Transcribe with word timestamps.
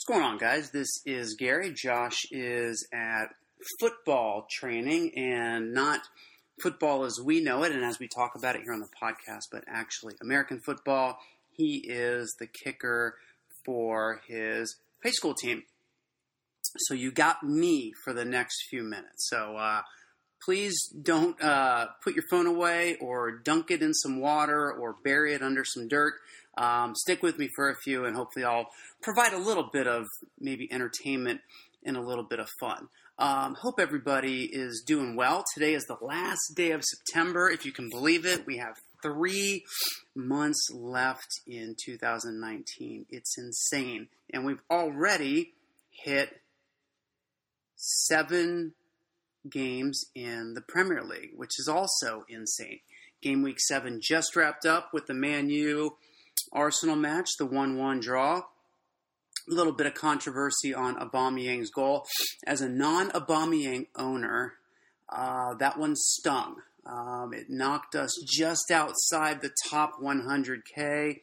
What's 0.00 0.18
going 0.18 0.32
on, 0.32 0.38
guys? 0.38 0.70
This 0.70 0.88
is 1.04 1.34
Gary. 1.38 1.74
Josh 1.74 2.24
is 2.30 2.88
at 2.90 3.34
football 3.78 4.46
training 4.50 5.12
and 5.14 5.74
not 5.74 6.00
football 6.62 7.04
as 7.04 7.20
we 7.22 7.42
know 7.42 7.64
it 7.64 7.72
and 7.72 7.84
as 7.84 7.98
we 7.98 8.08
talk 8.08 8.34
about 8.34 8.56
it 8.56 8.62
here 8.62 8.72
on 8.72 8.80
the 8.80 8.88
podcast, 8.88 9.48
but 9.52 9.62
actually 9.68 10.14
American 10.22 10.58
football. 10.58 11.18
He 11.50 11.84
is 11.86 12.34
the 12.38 12.46
kicker 12.46 13.16
for 13.62 14.22
his 14.26 14.76
high 15.04 15.10
school 15.10 15.34
team. 15.34 15.64
So 16.78 16.94
you 16.94 17.12
got 17.12 17.42
me 17.42 17.92
for 18.02 18.14
the 18.14 18.24
next 18.24 18.68
few 18.70 18.82
minutes. 18.82 19.28
So 19.28 19.58
uh, 19.58 19.82
please 20.42 20.78
don't 21.02 21.38
uh, 21.42 21.88
put 22.02 22.14
your 22.14 22.24
phone 22.30 22.46
away 22.46 22.96
or 23.02 23.30
dunk 23.32 23.70
it 23.70 23.82
in 23.82 23.92
some 23.92 24.18
water 24.18 24.72
or 24.72 24.96
bury 25.04 25.34
it 25.34 25.42
under 25.42 25.62
some 25.62 25.88
dirt. 25.88 26.14
Um, 26.60 26.94
stick 26.94 27.22
with 27.22 27.38
me 27.38 27.48
for 27.56 27.70
a 27.70 27.76
few, 27.82 28.04
and 28.04 28.14
hopefully, 28.14 28.44
I'll 28.44 28.68
provide 29.02 29.32
a 29.32 29.38
little 29.38 29.70
bit 29.72 29.86
of 29.86 30.04
maybe 30.38 30.70
entertainment 30.70 31.40
and 31.84 31.96
a 31.96 32.02
little 32.02 32.22
bit 32.22 32.38
of 32.38 32.50
fun. 32.60 32.88
Um, 33.18 33.54
hope 33.54 33.80
everybody 33.80 34.44
is 34.44 34.82
doing 34.86 35.16
well. 35.16 35.42
Today 35.54 35.72
is 35.72 35.84
the 35.84 35.96
last 36.02 36.52
day 36.54 36.72
of 36.72 36.84
September, 36.84 37.48
if 37.48 37.64
you 37.64 37.72
can 37.72 37.88
believe 37.88 38.26
it. 38.26 38.46
We 38.46 38.58
have 38.58 38.74
three 39.02 39.64
months 40.14 40.68
left 40.70 41.28
in 41.46 41.76
2019. 41.82 43.06
It's 43.08 43.38
insane. 43.38 44.08
And 44.30 44.44
we've 44.44 44.62
already 44.70 45.54
hit 45.90 46.42
seven 47.76 48.74
games 49.48 50.04
in 50.14 50.52
the 50.52 50.60
Premier 50.60 51.02
League, 51.02 51.32
which 51.36 51.58
is 51.58 51.68
also 51.68 52.26
insane. 52.28 52.80
Game 53.22 53.42
week 53.42 53.60
seven 53.60 54.00
just 54.02 54.36
wrapped 54.36 54.66
up 54.66 54.90
with 54.92 55.06
the 55.06 55.14
Man 55.14 55.48
U 55.48 55.96
Arsenal 56.52 56.96
match, 56.96 57.28
the 57.38 57.46
1 57.46 57.76
1 57.76 58.00
draw. 58.00 58.42
A 59.48 59.54
little 59.54 59.72
bit 59.72 59.86
of 59.86 59.94
controversy 59.94 60.74
on 60.74 60.96
Aubameyang's 60.96 61.70
goal. 61.70 62.06
As 62.46 62.60
a 62.60 62.68
non 62.68 63.10
Aubameyang 63.10 63.86
owner, 63.96 64.54
uh, 65.08 65.54
that 65.54 65.78
one 65.78 65.96
stung. 65.96 66.56
Um, 66.86 67.32
it 67.34 67.46
knocked 67.48 67.94
us 67.94 68.12
just 68.26 68.70
outside 68.70 69.42
the 69.42 69.52
top 69.68 70.00
100K. 70.00 71.20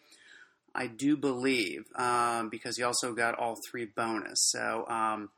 I 0.75 0.88
do 0.88 1.17
believe, 1.17 1.86
um, 1.95 2.50
because 2.50 2.78
he 2.78 2.84
also 2.84 3.14
got 3.14 3.38
all 3.38 3.58
three 3.69 3.86
bonus. 3.86 4.50
So, 4.52 4.86
um, 4.88 5.30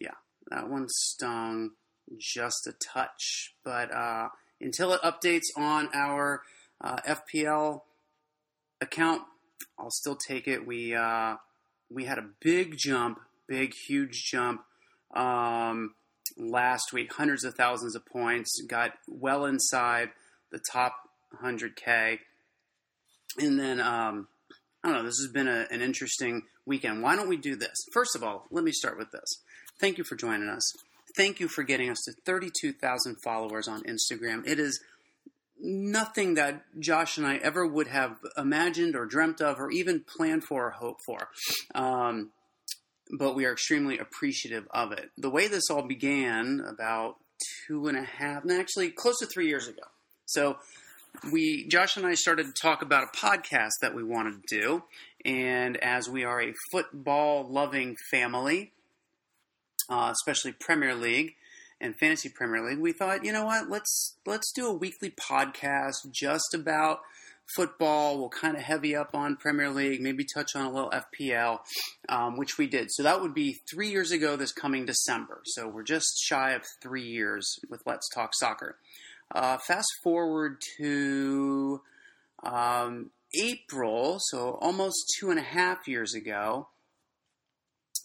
yeah, 0.00 0.14
that 0.50 0.68
one 0.68 0.86
stung 0.88 1.70
just 2.18 2.66
a 2.66 2.72
touch. 2.72 3.54
But 3.64 3.94
uh, 3.94 4.28
until 4.60 4.92
it 4.92 5.00
updates 5.02 5.46
on 5.56 5.88
our 5.94 6.42
uh, 6.80 6.96
FPL 7.06 7.82
account, 8.80 9.22
I'll 9.78 9.90
still 9.90 10.16
take 10.16 10.48
it. 10.48 10.66
We 10.66 10.94
uh, 10.94 11.36
we 11.90 12.04
had 12.04 12.18
a 12.18 12.26
big 12.40 12.76
jump, 12.76 13.20
big 13.46 13.74
huge 13.74 14.24
jump 14.24 14.62
um, 15.14 15.94
last 16.36 16.92
week, 16.92 17.12
hundreds 17.12 17.44
of 17.44 17.54
thousands 17.54 17.94
of 17.94 18.06
points, 18.06 18.62
got 18.68 18.92
well 19.08 19.44
inside 19.44 20.10
the 20.50 20.60
top 20.72 20.94
100k, 21.42 22.18
and 23.38 23.58
then 23.58 23.80
um, 23.80 24.28
I 24.82 24.88
don't 24.88 24.98
know. 24.98 25.04
This 25.04 25.18
has 25.20 25.30
been 25.32 25.48
a, 25.48 25.66
an 25.70 25.80
interesting 25.80 26.42
weekend. 26.64 27.02
Why 27.02 27.16
don't 27.16 27.28
we 27.28 27.36
do 27.36 27.56
this? 27.56 27.84
First 27.92 28.16
of 28.16 28.22
all, 28.22 28.46
let 28.50 28.64
me 28.64 28.72
start 28.72 28.98
with 28.98 29.10
this. 29.10 29.42
Thank 29.80 29.98
you 29.98 30.04
for 30.04 30.16
joining 30.16 30.48
us. 30.48 30.72
Thank 31.16 31.40
you 31.40 31.48
for 31.48 31.64
getting 31.64 31.90
us 31.90 32.02
to 32.04 32.12
32,000 32.24 33.16
followers 33.24 33.66
on 33.66 33.82
Instagram. 33.82 34.46
It 34.46 34.60
is 34.60 34.80
nothing 35.60 36.34
that 36.34 36.64
Josh 36.78 37.18
and 37.18 37.26
I 37.26 37.36
ever 37.36 37.66
would 37.66 37.88
have 37.88 38.16
imagined 38.36 38.96
or 38.96 39.04
dreamt 39.06 39.40
of 39.40 39.60
or 39.60 39.70
even 39.70 40.00
planned 40.00 40.44
for 40.44 40.66
or 40.66 40.70
hoped 40.70 41.02
for. 41.04 41.28
Um, 41.74 42.30
but 43.18 43.34
we 43.34 43.44
are 43.44 43.52
extremely 43.52 43.98
appreciative 43.98 44.66
of 44.70 44.92
it. 44.92 45.10
The 45.18 45.30
way 45.30 45.48
this 45.48 45.68
all 45.70 45.82
began 45.82 46.62
about 46.66 47.16
two 47.66 47.88
and 47.88 47.96
a 47.96 48.02
half, 48.02 48.48
actually 48.48 48.90
close 48.90 49.18
to 49.18 49.26
three 49.26 49.48
years 49.48 49.68
ago. 49.68 49.82
So 50.26 50.58
we, 51.32 51.66
Josh 51.66 51.96
and 51.96 52.06
I 52.06 52.14
started 52.14 52.46
to 52.46 52.52
talk 52.52 52.82
about 52.82 53.04
a 53.04 53.16
podcast 53.16 53.72
that 53.82 53.94
we 53.94 54.04
wanted 54.04 54.42
to 54.46 54.60
do. 54.60 54.82
And 55.24 55.76
as 55.78 56.08
we 56.08 56.24
are 56.24 56.40
a 56.40 56.54
football 56.70 57.46
loving 57.48 57.96
family, 58.10 58.72
uh, 59.88 60.12
especially 60.12 60.52
Premier 60.52 60.94
League, 60.94 61.34
and 61.80 61.96
Fantasy 61.96 62.28
Premier 62.28 62.68
League, 62.68 62.78
we 62.78 62.92
thought, 62.92 63.24
you 63.24 63.32
know 63.32 63.44
what, 63.44 63.70
let's 63.70 64.16
let's 64.26 64.52
do 64.52 64.66
a 64.66 64.72
weekly 64.72 65.10
podcast 65.10 65.94
just 66.12 66.54
about 66.54 67.00
football. 67.54 68.18
We'll 68.18 68.28
kind 68.28 68.56
of 68.56 68.62
heavy 68.62 68.94
up 68.94 69.14
on 69.14 69.36
Premier 69.36 69.70
League, 69.70 70.00
maybe 70.00 70.24
touch 70.24 70.54
on 70.54 70.66
a 70.66 70.72
little 70.72 70.90
FPL, 70.90 71.60
um, 72.08 72.36
which 72.36 72.58
we 72.58 72.66
did. 72.66 72.88
So 72.90 73.02
that 73.02 73.20
would 73.20 73.34
be 73.34 73.60
three 73.70 73.90
years 73.90 74.12
ago 74.12 74.36
this 74.36 74.52
coming 74.52 74.86
December. 74.86 75.40
So 75.44 75.68
we're 75.68 75.82
just 75.82 76.08
shy 76.24 76.52
of 76.52 76.62
three 76.82 77.06
years 77.06 77.58
with 77.68 77.82
Let's 77.86 78.08
Talk 78.14 78.30
Soccer. 78.34 78.76
Uh, 79.32 79.58
fast 79.66 79.88
forward 80.02 80.60
to 80.78 81.80
um, 82.42 83.10
April, 83.40 84.18
so 84.18 84.58
almost 84.60 85.14
two 85.18 85.30
and 85.30 85.38
a 85.38 85.42
half 85.42 85.86
years 85.86 86.14
ago. 86.14 86.68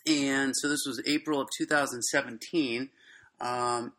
And 0.08 0.54
so 0.56 0.70
this 0.70 0.86
was 0.86 1.02
April 1.08 1.42
of 1.42 1.48
2017 1.58 2.90
um, 3.40 3.94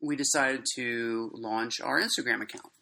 we 0.00 0.16
decided 0.16 0.64
to 0.76 1.30
launch 1.34 1.80
our 1.80 2.00
Instagram 2.00 2.42
account 2.42 2.72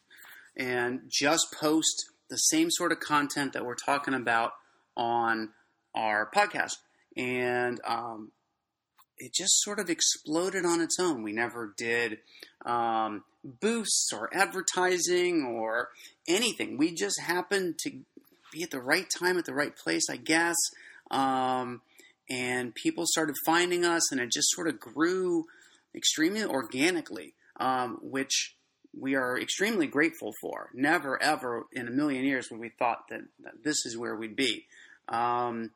and 0.56 1.00
just 1.08 1.54
post 1.58 2.10
the 2.30 2.36
same 2.36 2.70
sort 2.70 2.92
of 2.92 3.00
content 3.00 3.52
that 3.52 3.64
we're 3.64 3.74
talking 3.74 4.14
about 4.14 4.52
on 4.96 5.50
our 5.94 6.30
podcast. 6.34 6.72
And 7.16 7.80
um, 7.86 8.32
it 9.18 9.32
just 9.32 9.62
sort 9.62 9.78
of 9.78 9.88
exploded 9.90 10.64
on 10.64 10.80
its 10.80 10.98
own. 10.98 11.22
We 11.22 11.32
never 11.32 11.72
did 11.76 12.18
um, 12.64 13.24
boosts 13.44 14.10
or 14.12 14.30
advertising 14.32 15.44
or 15.44 15.90
anything. 16.26 16.76
We 16.76 16.94
just 16.94 17.20
happened 17.20 17.78
to 17.80 17.90
be 18.52 18.62
at 18.62 18.70
the 18.70 18.80
right 18.80 19.06
time 19.18 19.38
at 19.38 19.44
the 19.44 19.54
right 19.54 19.76
place, 19.76 20.04
I 20.10 20.16
guess. 20.16 20.56
Um, 21.10 21.82
and 22.30 22.74
people 22.74 23.04
started 23.06 23.36
finding 23.44 23.84
us, 23.84 24.10
and 24.10 24.20
it 24.20 24.32
just 24.32 24.50
sort 24.50 24.68
of 24.68 24.80
grew 24.80 25.44
extremely 25.94 26.44
organically, 26.44 27.34
um, 27.58 27.98
which 28.02 28.56
we 28.98 29.14
are 29.14 29.38
extremely 29.38 29.86
grateful 29.86 30.32
for. 30.40 30.70
Never, 30.74 31.20
ever 31.22 31.66
in 31.72 31.88
a 31.88 31.90
million 31.90 32.24
years 32.24 32.50
would 32.50 32.60
we 32.60 32.70
thought 32.70 33.08
that, 33.10 33.22
that 33.42 33.62
this 33.62 33.84
is 33.86 33.96
where 33.96 34.14
we'd 34.14 34.36
be. 34.36 34.66
Um, 35.08 35.70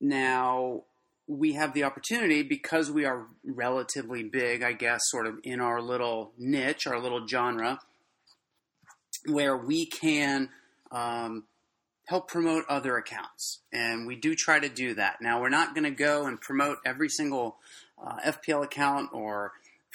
now, 0.00 0.82
we 1.26 1.54
have 1.54 1.72
the 1.72 1.84
opportunity 1.84 2.42
because 2.42 2.90
we 2.90 3.04
are 3.04 3.26
relatively 3.44 4.22
big, 4.22 4.62
I 4.62 4.72
guess, 4.72 5.00
sort 5.04 5.26
of 5.26 5.38
in 5.42 5.60
our 5.60 5.80
little 5.80 6.32
niche, 6.36 6.86
our 6.86 7.00
little 7.00 7.26
genre, 7.26 7.80
where 9.26 9.56
we 9.56 9.86
can 9.86 10.50
um, 10.90 11.44
help 12.06 12.28
promote 12.28 12.64
other 12.68 12.96
accounts. 12.96 13.60
And 13.72 14.06
we 14.06 14.16
do 14.16 14.34
try 14.34 14.58
to 14.58 14.68
do 14.68 14.94
that. 14.94 15.16
Now, 15.22 15.40
we're 15.40 15.48
not 15.48 15.74
going 15.74 15.84
to 15.84 15.90
go 15.90 16.26
and 16.26 16.40
promote 16.40 16.78
every 16.84 17.08
single 17.08 17.56
uh, 18.02 18.16
FPL 18.24 18.64
account 18.64 19.10
or 19.12 19.52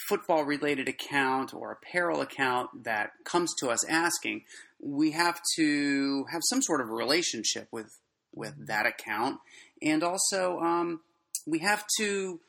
football 0.08 0.44
related 0.44 0.88
account 0.88 1.54
or 1.54 1.72
apparel 1.72 2.22
account 2.22 2.84
that 2.84 3.12
comes 3.26 3.54
to 3.60 3.70
us 3.70 3.86
asking, 3.88 4.44
we 4.80 5.12
have 5.12 5.42
to 5.58 6.26
have 6.32 6.42
some 6.46 6.62
sort 6.62 6.82
of 6.82 6.90
relationship 6.90 7.68
with 7.72 7.98
with 8.34 8.68
that 8.68 8.86
account, 8.86 9.40
and 9.82 10.04
also 10.04 10.60
um, 10.60 11.02
we 11.48 11.60
have 11.60 11.84
to 11.98 12.40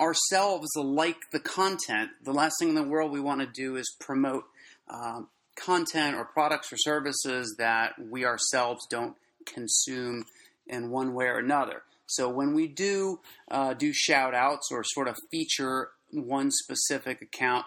ourselves 0.00 0.68
like 0.76 1.30
the 1.32 1.40
content. 1.40 2.10
The 2.24 2.32
last 2.32 2.54
thing 2.58 2.70
in 2.70 2.74
the 2.74 2.84
world 2.84 3.10
we 3.10 3.20
want 3.20 3.40
to 3.40 3.46
do 3.46 3.76
is 3.76 3.94
promote 3.98 4.44
um, 4.88 5.28
content 5.56 6.14
or 6.14 6.24
products 6.24 6.72
or 6.72 6.76
services 6.78 7.56
that 7.58 7.94
we 7.98 8.24
ourselves 8.24 8.86
don't 8.88 9.16
consume 9.44 10.24
in 10.66 10.90
one 10.90 11.14
way 11.14 11.26
or 11.26 11.38
another. 11.38 11.82
So 12.08 12.28
when 12.28 12.54
we 12.54 12.66
do 12.66 13.20
uh, 13.50 13.74
do 13.74 13.92
shout 13.92 14.34
outs 14.34 14.68
or 14.70 14.82
sort 14.84 15.08
of 15.08 15.16
feature 15.30 15.90
one 16.10 16.50
specific 16.50 17.22
account, 17.22 17.66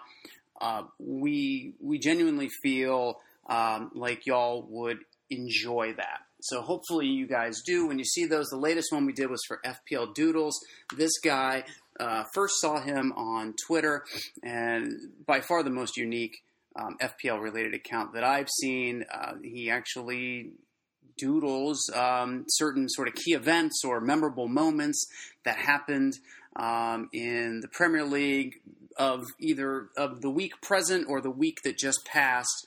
uh, 0.60 0.82
we 0.98 1.74
we 1.80 1.98
genuinely 1.98 2.48
feel 2.62 3.20
um, 3.48 3.90
like 3.94 4.26
y'all 4.26 4.66
would 4.68 4.98
enjoy 5.30 5.94
that. 5.96 6.20
So 6.40 6.60
hopefully 6.60 7.06
you 7.06 7.26
guys 7.26 7.62
do. 7.64 7.86
When 7.86 7.98
you 7.98 8.04
see 8.04 8.26
those, 8.26 8.48
the 8.48 8.56
latest 8.56 8.92
one 8.92 9.06
we 9.06 9.12
did 9.12 9.30
was 9.30 9.40
for 9.46 9.60
FPL 9.64 10.12
Doodles. 10.12 10.58
This 10.96 11.12
guy 11.24 11.64
uh, 12.00 12.24
first 12.34 12.60
saw 12.60 12.80
him 12.80 13.12
on 13.12 13.54
Twitter, 13.66 14.04
and 14.42 14.92
by 15.24 15.40
far 15.40 15.62
the 15.62 15.70
most 15.70 15.96
unique 15.96 16.42
um, 16.76 16.96
FPL 17.00 17.40
related 17.40 17.74
account 17.74 18.14
that 18.14 18.24
I've 18.24 18.48
seen. 18.48 19.04
Uh, 19.12 19.34
he 19.42 19.70
actually 19.70 20.50
doodles 21.16 21.90
um, 21.94 22.44
certain 22.48 22.88
sort 22.88 23.08
of 23.08 23.14
key 23.14 23.32
events 23.32 23.82
or 23.84 24.00
memorable 24.00 24.48
moments 24.48 25.06
that 25.44 25.56
happened 25.56 26.14
um, 26.56 27.08
in 27.12 27.60
the 27.60 27.68
Premier 27.68 28.04
League 28.04 28.60
of 28.96 29.26
either 29.38 29.88
of 29.96 30.20
the 30.20 30.30
week 30.30 30.60
present 30.60 31.06
or 31.08 31.20
the 31.20 31.30
week 31.30 31.62
that 31.62 31.78
just 31.78 32.04
passed. 32.04 32.66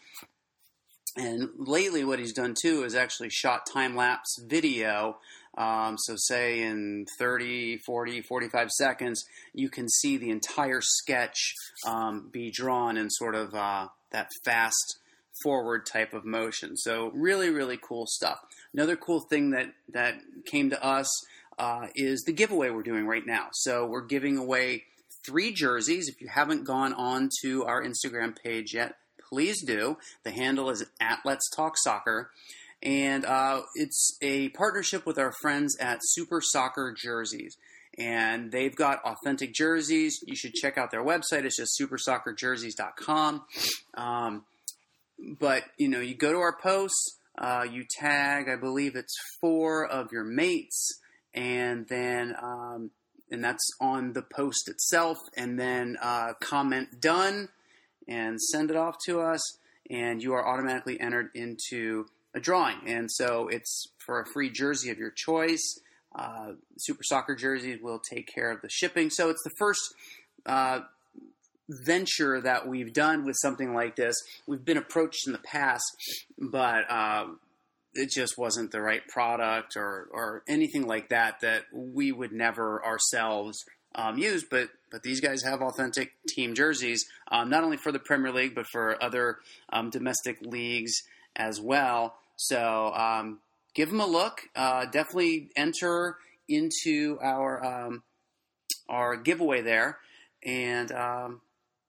And 1.16 1.50
lately, 1.58 2.04
what 2.04 2.20
he's 2.20 2.34
done 2.34 2.56
too 2.60 2.84
is 2.84 2.96
actually 2.96 3.30
shot 3.30 3.62
time 3.72 3.96
lapse 3.96 4.38
video 4.48 5.18
Um, 5.58 5.98
so, 5.98 6.16
say 6.18 6.62
in 6.64 7.06
30, 7.18 7.78
40, 7.78 8.22
45 8.22 8.70
seconds, 8.72 9.24
you 9.54 9.70
can 9.70 9.88
see 9.88 10.18
the 10.18 10.30
entire 10.30 10.82
sketch 10.82 11.54
um, 11.88 12.28
be 12.30 12.52
drawn 12.52 12.98
in 12.98 13.10
sort 13.10 13.36
of 13.36 13.56
uh, 13.56 13.88
that 14.12 14.30
fast 14.44 15.00
forward 15.42 15.86
type 15.86 16.14
of 16.14 16.26
motion. 16.26 16.78
So, 16.78 17.12
really, 17.14 17.50
really 17.50 17.78
cool 17.82 18.06
stuff. 18.08 18.40
Another 18.74 18.96
cool 18.96 19.22
thing 19.22 19.52
that, 19.52 19.74
that 19.94 20.16
came 20.46 20.70
to 20.70 20.84
us 20.84 21.08
uh, 21.58 21.88
is 21.96 22.24
the 22.24 22.34
giveaway 22.34 22.70
we're 22.70 22.84
doing 22.84 23.08
right 23.08 23.26
now. 23.26 23.48
So, 23.54 23.86
we're 23.86 24.06
giving 24.06 24.38
away 24.38 24.84
three 25.26 25.54
jerseys. 25.54 26.08
If 26.08 26.22
you 26.22 26.28
haven't 26.28 26.66
gone 26.66 26.94
on 26.94 27.30
to 27.42 27.66
our 27.66 27.84
Instagram 27.84 28.38
page 28.42 28.74
yet, 28.74 28.96
please 29.30 29.64
do. 29.64 29.98
The 30.24 30.32
handle 30.32 30.70
is 30.70 30.86
at 31.00 31.20
Let's 31.26 31.50
Talk 31.50 31.76
Soccer 31.78 32.32
and 32.86 33.26
uh, 33.26 33.64
it's 33.74 34.18
a 34.22 34.50
partnership 34.50 35.06
with 35.06 35.18
our 35.18 35.34
friends 35.42 35.76
at 35.80 36.00
Super 36.02 36.40
Soccer 36.40 36.96
Jerseys. 36.96 37.58
And 37.98 38.52
they've 38.52 38.76
got 38.76 39.04
authentic 39.04 39.54
jerseys. 39.54 40.20
You 40.26 40.36
should 40.36 40.54
check 40.54 40.78
out 40.78 40.92
their 40.92 41.04
website. 41.04 41.46
It's 41.46 41.58
just 41.58 41.80
supersoccerjerseys.com. 41.80 43.44
Um, 43.96 44.44
but 45.20 45.64
you 45.78 45.88
know, 45.88 46.00
you 46.00 46.16
go 46.16 46.32
to 46.32 46.40
our 46.40 46.58
posts, 46.58 47.18
uh, 47.38 47.66
you 47.70 47.86
tag, 47.90 48.48
I 48.50 48.56
believe 48.56 48.96
it's 48.96 49.16
four 49.42 49.86
of 49.86 50.12
your 50.12 50.24
mates, 50.24 51.00
and 51.34 51.88
then 51.88 52.36
um, 52.42 52.92
and 53.32 53.44
that's 53.44 53.68
on 53.82 54.14
the 54.14 54.22
post 54.22 54.70
itself, 54.70 55.18
and 55.36 55.60
then 55.60 55.98
uh, 56.02 56.34
comment 56.40 57.02
done, 57.02 57.50
and 58.08 58.42
send 58.42 58.70
it 58.70 58.78
off 58.78 58.96
to 59.06 59.22
us, 59.22 59.42
and 59.90 60.22
you 60.22 60.34
are 60.34 60.48
automatically 60.48 61.00
entered 61.00 61.30
into 61.34 62.06
a 62.34 62.40
drawing. 62.40 62.78
And 62.88 63.12
so 63.12 63.48
it's 63.48 63.88
for 64.06 64.20
a 64.22 64.26
free 64.26 64.50
jersey 64.50 64.90
of 64.92 64.98
your 64.98 65.12
choice. 65.12 65.80
Uh, 66.14 66.54
Super 66.78 67.04
Soccer 67.04 67.36
jerseys 67.36 67.82
will 67.82 68.00
take 68.00 68.30
care 68.34 68.52
of 68.52 68.62
the 68.62 68.70
shipping. 68.70 69.10
So 69.10 69.30
it's 69.30 69.44
the 69.44 69.52
first 69.58 69.82
uh, 70.46 70.82
venture 71.70 72.42
that 72.42 72.68
we've 72.68 72.94
done 72.94 73.26
with 73.26 73.36
something 73.42 73.74
like 73.74 73.96
this. 73.96 74.16
We've 74.48 74.64
been 74.64 74.78
approached 74.78 75.26
in 75.28 75.34
the 75.34 75.40
past, 75.40 75.86
but 76.38 76.90
uh, 76.90 77.28
it 77.94 78.10
just 78.10 78.38
wasn't 78.38 78.72
the 78.72 78.82
right 78.82 79.06
product 79.08 79.76
or, 79.76 80.08
or 80.12 80.44
anything 80.48 80.86
like 80.86 81.10
that 81.10 81.40
that 81.42 81.64
we 81.74 82.12
would 82.12 82.32
never 82.32 82.86
ourselves 82.86 83.64
um, 83.96 84.18
use. 84.18 84.44
But 84.44 84.70
but 84.92 85.04
these 85.04 85.20
guys 85.20 85.44
have 85.44 85.62
authentic 85.62 86.14
team 86.28 86.54
jerseys, 86.54 87.06
um, 87.30 87.50
not 87.50 87.64
only 87.64 87.78
for 87.78 87.92
the 87.92 88.00
Premier 88.00 88.32
League 88.32 88.56
but 88.56 88.68
for 88.68 89.02
other 89.04 89.40
um, 89.72 89.90
domestic 89.90 90.38
leagues 90.42 90.94
as 91.36 91.60
well. 91.60 92.16
So 92.38 92.94
um, 92.94 93.40
give 93.74 93.90
them 93.90 94.02
a 94.02 94.06
look. 94.06 94.42
Uh, 94.56 94.86
definitely 94.86 95.50
enter 95.56 96.18
into 96.48 97.18
our 97.22 97.66
um, 97.66 98.04
our 98.88 99.16
giveaway 99.16 99.62
there, 99.62 99.98
and 100.44 100.92
um, 100.92 101.42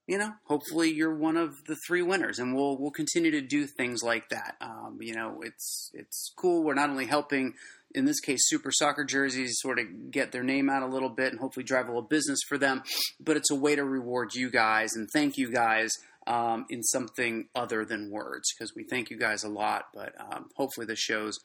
you 0.07 0.19
know, 0.19 0.33
hopefully 0.45 0.93
you're 0.93 1.15
one 1.15 1.37
of 1.37 1.65
the 1.67 1.77
three 1.87 2.03
winners, 2.03 2.39
and 2.39 2.55
we'll 2.55 2.77
we'll 2.79 2.91
continue 2.91 3.31
to 3.33 3.41
do 3.41 3.67
things 3.67 4.03
like 4.03 4.29
that. 4.29 4.57
Um, 4.61 4.99
you 5.01 5.15
know, 5.15 5.41
it's 5.43 5.91
it's 5.95 6.33
cool. 6.37 6.63
We're 6.63 6.75
not 6.75 6.91
only 6.91 7.07
helping. 7.07 7.55
In 7.95 8.05
this 8.05 8.21
case, 8.21 8.41
Super 8.43 8.71
Soccer 8.73 9.05
jerseys 9.05 9.59
sort 9.61 9.79
of 9.79 10.11
get 10.11 10.31
their 10.31 10.43
name 10.43 10.69
out 10.69 10.83
a 10.83 10.87
little 10.87 11.09
bit 11.09 11.33
and 11.33 11.41
hopefully 11.41 11.65
drive 11.65 11.87
a 11.87 11.89
little 11.89 12.03
business 12.03 12.41
for 12.47 12.59
them. 12.59 12.83
But 13.19 13.37
it's 13.37 13.51
a 13.51 13.55
way 13.55 13.75
to 13.75 13.85
reward 13.85 14.35
you 14.35 14.51
guys 14.51 14.91
and 14.95 15.09
thank 15.11 15.39
you 15.39 15.51
guys 15.51 15.93
um, 16.27 16.67
in 16.69 16.83
something 16.83 17.49
other 17.55 17.85
than 17.85 18.11
words 18.11 18.53
because 18.53 18.75
we 18.75 18.85
thank 18.85 19.11
you 19.11 19.19
guys 19.19 19.45
a 19.45 19.49
lot, 19.49 19.87
but 19.95 20.13
um, 20.21 20.51
hopefully 20.57 20.87
this 20.87 20.99
shows 20.99 21.39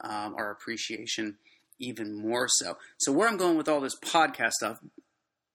um, 0.00 0.34
our 0.36 0.50
appreciation 0.50 1.36
even 1.78 2.14
more 2.14 2.48
so. 2.48 2.76
So, 2.98 3.12
where 3.12 3.28
I'm 3.28 3.36
going 3.36 3.56
with 3.56 3.68
all 3.68 3.80
this 3.80 3.98
podcast 3.98 4.52
stuff, 4.52 4.78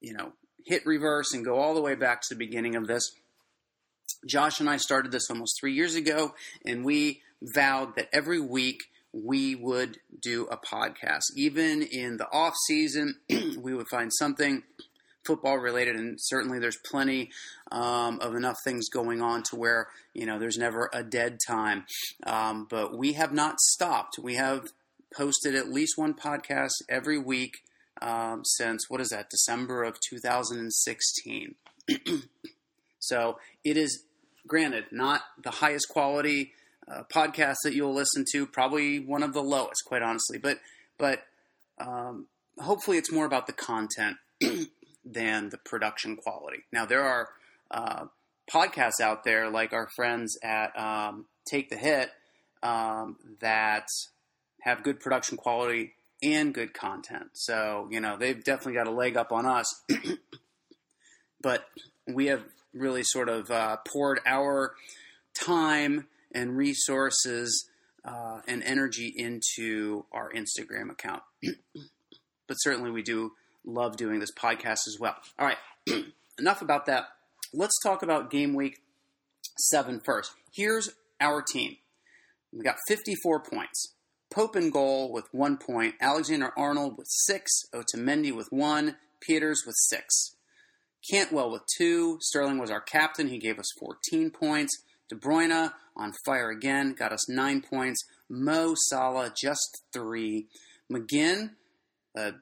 you 0.01 0.13
know, 0.13 0.33
hit 0.65 0.85
reverse 0.85 1.33
and 1.33 1.45
go 1.45 1.57
all 1.57 1.73
the 1.73 1.81
way 1.81 1.95
back 1.95 2.21
to 2.21 2.27
the 2.29 2.38
beginning 2.38 2.75
of 2.75 2.88
this. 2.88 3.11
Josh 4.25 4.59
and 4.59 4.69
I 4.69 4.77
started 4.77 5.11
this 5.11 5.29
almost 5.29 5.57
three 5.59 5.73
years 5.73 5.95
ago, 5.95 6.33
and 6.65 6.83
we 6.83 7.21
vowed 7.41 7.95
that 7.95 8.09
every 8.11 8.39
week 8.39 8.83
we 9.13 9.56
would 9.56 9.97
do 10.21 10.47
a 10.47 10.57
podcast. 10.57 11.23
Even 11.35 11.81
in 11.81 12.17
the 12.17 12.27
off 12.31 12.53
season, 12.67 13.15
we 13.57 13.73
would 13.73 13.88
find 13.88 14.11
something 14.13 14.63
football 15.25 15.57
related, 15.57 15.95
and 15.95 16.17
certainly 16.19 16.59
there's 16.59 16.77
plenty 16.89 17.29
um, 17.71 18.19
of 18.19 18.35
enough 18.35 18.57
things 18.63 18.89
going 18.89 19.21
on 19.21 19.44
to 19.44 19.56
where 19.56 19.88
you 20.13 20.25
know 20.25 20.39
there's 20.39 20.57
never 20.57 20.89
a 20.94 21.03
dead 21.03 21.38
time. 21.47 21.85
Um, 22.25 22.67
but 22.69 22.97
we 22.97 23.13
have 23.13 23.33
not 23.33 23.59
stopped. 23.59 24.17
We 24.19 24.35
have 24.35 24.67
posted 25.15 25.56
at 25.56 25.69
least 25.69 25.97
one 25.97 26.13
podcast 26.13 26.73
every 26.88 27.17
week 27.17 27.59
um, 28.01 28.43
since 28.43 28.89
what 28.89 29.01
is 29.01 29.09
that 29.09 29.29
December 29.29 29.83
of 29.83 29.97
2016. 30.09 31.55
so 32.99 33.39
it 33.63 33.77
is 33.77 34.03
granted 34.47 34.85
not 34.91 35.21
the 35.41 35.51
highest 35.51 35.89
quality 35.89 36.53
uh, 36.89 37.03
podcast 37.13 37.57
that 37.63 37.73
you'll 37.73 37.93
listen 37.93 38.25
to, 38.31 38.45
probably 38.47 38.99
one 38.99 39.23
of 39.23 39.33
the 39.33 39.43
lowest, 39.43 39.83
quite 39.85 40.01
honestly. 40.01 40.37
But 40.37 40.59
but 40.97 41.23
um, 41.79 42.27
hopefully 42.57 42.97
it's 42.97 43.11
more 43.11 43.25
about 43.25 43.47
the 43.47 43.53
content 43.53 44.17
than 45.05 45.49
the 45.49 45.57
production 45.57 46.15
quality. 46.15 46.63
Now, 46.71 46.85
there 46.85 47.03
are 47.03 47.29
uh, 47.71 48.05
podcasts 48.51 48.99
out 49.01 49.23
there 49.23 49.49
like 49.49 49.73
our 49.73 49.89
friends 49.95 50.37
at 50.43 50.77
um, 50.77 51.25
Take 51.47 51.69
the 51.69 51.77
Hit 51.77 52.09
um, 52.61 53.17
that 53.39 53.87
have 54.61 54.83
good 54.83 54.99
production 54.99 55.37
quality 55.37 55.93
and 56.21 56.54
good 56.54 56.74
content. 56.74 57.30
So, 57.33 57.88
you 57.92 58.00
know, 58.00 58.18
they've 58.18 58.44
definitely 58.44 58.74
got 58.74 58.88
a 58.88 58.92
leg 58.92 59.18
up 59.18 59.31
on 59.31 59.45
us. 59.45 59.83
but 61.42 61.66
we 62.07 62.27
have 62.27 62.44
really 62.74 63.04
sort 63.04 63.30
of 63.30 63.50
uh, 63.50 63.77
poured 63.88 64.19
our 64.25 64.74
time 65.45 66.07
and 66.33 66.56
resources 66.56 67.69
uh, 68.06 68.39
and 68.48 68.63
energy 68.63 69.13
into 69.16 70.06
our 70.12 70.31
Instagram 70.31 70.92
account. 70.92 71.24
but 72.48 72.56
certainly 72.56 72.92
we 72.92 73.01
do 73.01 73.31
love 73.66 73.98
doing 73.98 74.19
this 74.19 74.31
podcast 74.31 74.88
as 74.88 74.98
well. 75.00 75.16
All 75.38 75.45
right, 75.45 75.57
enough 76.39 76.62
about 76.62 76.86
that. 76.88 77.06
Let's 77.54 77.80
talk 77.81 78.04
about 78.04 78.30
game 78.30 78.54
week 78.54 78.80
seven 79.57 80.00
first. 80.00 80.31
Here's 80.54 80.89
our 81.19 81.42
team. 81.42 81.77
We 82.51 82.63
got 82.63 82.77
54 82.88 83.42
points. 83.42 83.94
Pope 84.31 84.55
in 84.55 84.69
goal 84.69 85.11
with 85.11 85.25
one 85.31 85.57
point. 85.57 85.95
Alexander 85.99 86.51
Arnold 86.57 86.97
with 86.97 87.07
six. 87.09 87.51
Otamendi 87.73 88.35
with 88.35 88.47
one. 88.51 88.97
Peters 89.21 89.63
with 89.65 89.75
six. 89.77 90.35
Cantwell 91.09 91.51
with 91.51 91.63
two. 91.77 92.18
Sterling 92.21 92.59
was 92.59 92.69
our 92.69 92.81
captain. 92.81 93.30
He 93.30 93.39
gave 93.39 93.59
us 93.59 93.71
14 93.80 94.31
points. 94.31 94.83
De 95.09 95.15
Bruyne 95.15 95.71
on 95.95 96.13
fire 96.23 96.49
again, 96.49 96.94
got 96.94 97.11
us 97.11 97.27
nine 97.30 97.61
points. 97.61 98.06
Mo 98.30 98.73
Salah 98.75 99.33
just 99.35 99.83
three. 99.92 100.47
McGinn, 100.92 101.51
a 102.15 102.33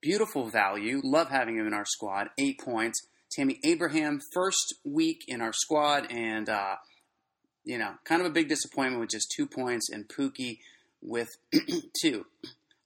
beautiful 0.00 0.48
value. 0.48 1.00
Love 1.02 1.30
having 1.30 1.56
him 1.56 1.66
in 1.66 1.74
our 1.74 1.86
squad. 1.86 2.28
Eight 2.38 2.60
points. 2.60 3.00
Tammy 3.32 3.58
Abraham, 3.64 4.20
first 4.34 4.74
week 4.84 5.24
in 5.28 5.40
our 5.40 5.52
squad, 5.52 6.10
and 6.10 6.48
uh, 6.48 6.76
you 7.64 7.78
know, 7.78 7.92
kind 8.04 8.20
of 8.20 8.26
a 8.26 8.32
big 8.32 8.48
disappointment 8.48 9.00
with 9.00 9.10
just 9.10 9.32
two 9.34 9.46
points, 9.46 9.88
and 9.88 10.08
Pukki 10.08 10.58
with 11.02 11.28
two. 12.02 12.26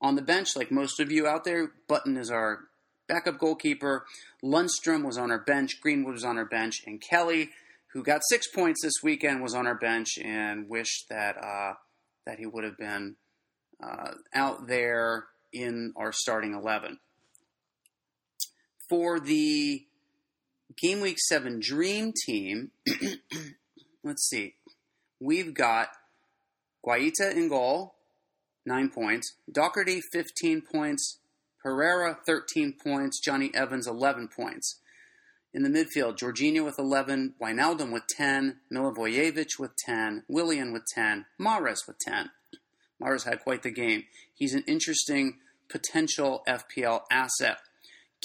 On 0.01 0.17
the 0.17 0.23
bench, 0.23 0.57
like 0.57 0.71
most 0.71 1.01
of 1.01 1.11
you 1.11 1.27
out 1.27 1.45
there, 1.45 1.73
Button 1.89 2.17
is 2.17 2.31
our 2.31 2.61
backup 3.09 3.39
goalkeeper. 3.39 4.05
Lundstram 4.43 5.05
was 5.05 5.17
on 5.17 5.31
our 5.31 5.39
bench. 5.39 5.81
Greenwood 5.81 6.15
was 6.15 6.25
on 6.25 6.37
our 6.37 6.45
bench, 6.45 6.83
and 6.87 7.01
Kelly, 7.01 7.51
who 7.93 8.03
got 8.03 8.21
six 8.29 8.47
points 8.49 8.83
this 8.83 9.03
weekend, 9.03 9.43
was 9.43 9.55
on 9.55 9.67
our 9.67 9.75
bench, 9.75 10.19
and 10.23 10.69
wished 10.69 11.09
that 11.09 11.37
uh, 11.43 11.75
that 12.27 12.39
he 12.39 12.47
would 12.47 12.65
have 12.65 12.77
been 12.77 13.17
uh, 13.83 14.13
out 14.35 14.67
there 14.67 15.25
in 15.53 15.93
our 15.97 16.13
starting 16.13 16.55
eleven 16.55 16.99
for 18.89 19.19
the 19.19 19.85
Game 20.81 21.01
Week 21.01 21.19
7 21.19 21.61
Dream 21.61 22.13
Team, 22.27 22.71
let's 24.05 24.29
see. 24.29 24.55
We've 25.21 25.55
got 25.55 25.89
Guaita 26.87 27.35
in 27.35 27.49
goal, 27.49 27.94
9 28.67 28.91
points. 28.91 29.35
Doherty, 29.51 30.01
15 30.01 30.63
points. 30.63 31.19
Herrera, 31.63 32.19
13 32.27 32.75
points. 32.83 33.21
Jonny 33.21 33.51
Evans, 33.55 33.87
11 33.87 34.29
points. 34.29 34.81
In 35.53 35.63
the 35.63 35.69
midfield, 35.69 36.19
Jorginho 36.19 36.65
with 36.65 36.81
11, 36.81 37.35
Wijnaldum 37.41 37.93
with 37.93 38.09
10, 38.09 38.57
Milivojevic 38.73 39.59
with 39.59 39.77
10, 39.77 40.25
Willian 40.27 40.73
with 40.73 40.85
10, 40.93 41.27
Mahrez 41.41 41.87
with 41.87 41.97
10. 42.01 42.31
Mahrez 43.01 43.25
had 43.25 43.41
quite 43.41 43.63
the 43.63 43.71
game. 43.71 44.03
He's 44.35 44.53
an 44.53 44.65
interesting 44.67 45.39
potential 45.69 46.43
FPL 46.49 47.03
asset. 47.09 47.59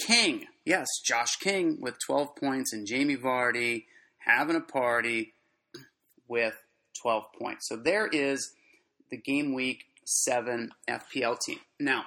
King, 0.07 0.47
yes, 0.65 0.87
Josh 1.05 1.35
King 1.35 1.77
with 1.79 1.95
12 2.05 2.35
points, 2.35 2.73
and 2.73 2.87
Jamie 2.87 3.17
Vardy 3.17 3.85
having 4.19 4.55
a 4.55 4.61
party 4.61 5.33
with 6.27 6.55
12 7.01 7.25
points. 7.39 7.67
So 7.67 7.75
there 7.75 8.07
is 8.07 8.53
the 9.11 9.17
game 9.17 9.53
week 9.53 9.85
7 10.09 10.71
FPL 10.87 11.39
team. 11.39 11.59
Now, 11.79 12.05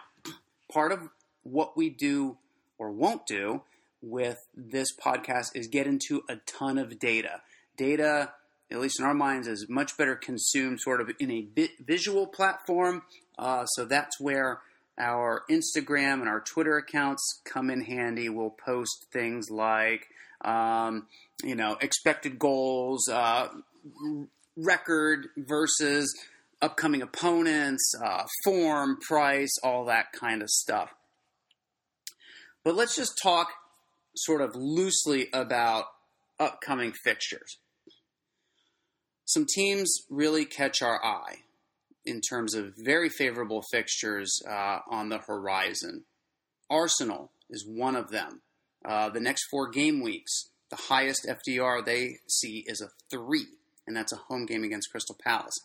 part 0.71 0.93
of 0.93 1.09
what 1.45 1.77
we 1.77 1.89
do 1.89 2.37
or 2.79 2.91
won't 2.91 3.27
do 3.27 3.63
with 4.01 4.39
this 4.55 4.89
podcast 4.97 5.51
is 5.55 5.69
get 5.69 5.87
into 5.87 6.23
a 6.29 6.37
ton 6.47 6.79
of 6.79 6.99
data. 6.99 7.43
Data, 7.77 8.33
at 8.71 8.81
least 8.81 8.99
in 8.99 9.07
our 9.07 9.15
minds, 9.15 9.47
is 9.47 9.67
much 9.69 9.97
better 9.97 10.17
consumed 10.17 10.81
sort 10.81 11.01
of 11.01 11.11
in 11.21 11.31
a 11.31 11.47
visual 11.81 12.27
platform. 12.27 13.03
Uh, 13.39 13.65
so 13.67 13.85
that's 13.85 14.21
where 14.21 14.61
our 14.99 15.45
Instagram 15.49 16.15
and 16.15 16.29
our 16.29 16.41
Twitter 16.41 16.77
accounts 16.77 17.41
come 17.45 17.71
in 17.71 17.83
handy. 17.83 18.29
We'll 18.29 18.51
post 18.51 19.07
things 19.13 19.49
like, 19.51 20.09
um, 20.45 21.07
you 21.45 21.55
know, 21.55 21.77
expected 21.81 22.39
goals, 22.39 23.09
uh, 23.09 23.49
record 24.57 25.29
versus 25.37 26.13
upcoming 26.63 27.03
opponents, 27.03 27.93
uh, 28.03 28.25
form, 28.45 28.97
price, 29.07 29.53
all 29.63 29.85
that 29.87 30.13
kind 30.13 30.41
of 30.41 30.49
stuff. 30.49 30.95
But 32.65 32.77
let's 32.77 32.97
just 32.97 33.19
talk 33.21 33.49
sort 34.15 34.41
of 34.41 34.55
loosely 34.55 35.29
about 35.33 35.87
upcoming 36.39 36.93
fixtures. 36.93 37.59
Some 39.25 39.47
teams 39.53 40.03
really 40.09 40.45
catch 40.45 40.83
our 40.83 41.05
eye 41.05 41.39
in 42.05 42.21
terms 42.21 42.55
of 42.55 42.75
very 42.77 43.09
favorable 43.09 43.63
fixtures 43.71 44.41
uh, 44.49 44.81
on 44.91 45.09
the 45.09 45.19
horizon. 45.19 46.05
Arsenal 46.71 47.31
is 47.51 47.67
one 47.67 47.97
of 47.97 48.11
them. 48.11 48.43
Uh, 48.85 49.09
the 49.09 49.21
next 49.21 49.47
four 49.51 49.69
game 49.69 50.03
weeks, 50.03 50.51
the 50.71 50.77
highest 50.77 51.27
FDR 51.27 51.85
they 51.85 52.19
see 52.29 52.65
is 52.67 52.81
a 52.81 52.89
three, 53.11 53.47
and 53.87 53.97
that's 53.97 54.13
a 54.13 54.17
home 54.17 54.47
game 54.47 54.65
against 54.65 54.91
Crystal 54.91 55.17
Palace. 55.23 55.61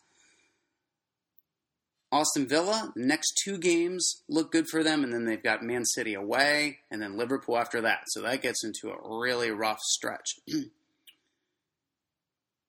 Aston 2.12 2.48
Villa, 2.48 2.94
next 2.96 3.42
two 3.44 3.58
games 3.58 4.24
look 4.30 4.52
good 4.52 4.68
for 4.70 4.82
them, 4.82 5.04
and 5.04 5.12
then 5.12 5.26
they've 5.26 5.44
got 5.44 5.62
Man 5.62 5.84
City 5.84 6.14
away, 6.14 6.80
and 6.90 7.02
then 7.02 7.18
Liverpool 7.18 7.58
after 7.58 7.82
that. 7.82 8.04
So 8.08 8.22
that 8.22 8.42
gets 8.42 8.64
into 8.64 8.90
a 8.90 9.20
really 9.20 9.52
rough 9.52 9.80
stretch. 9.82 10.36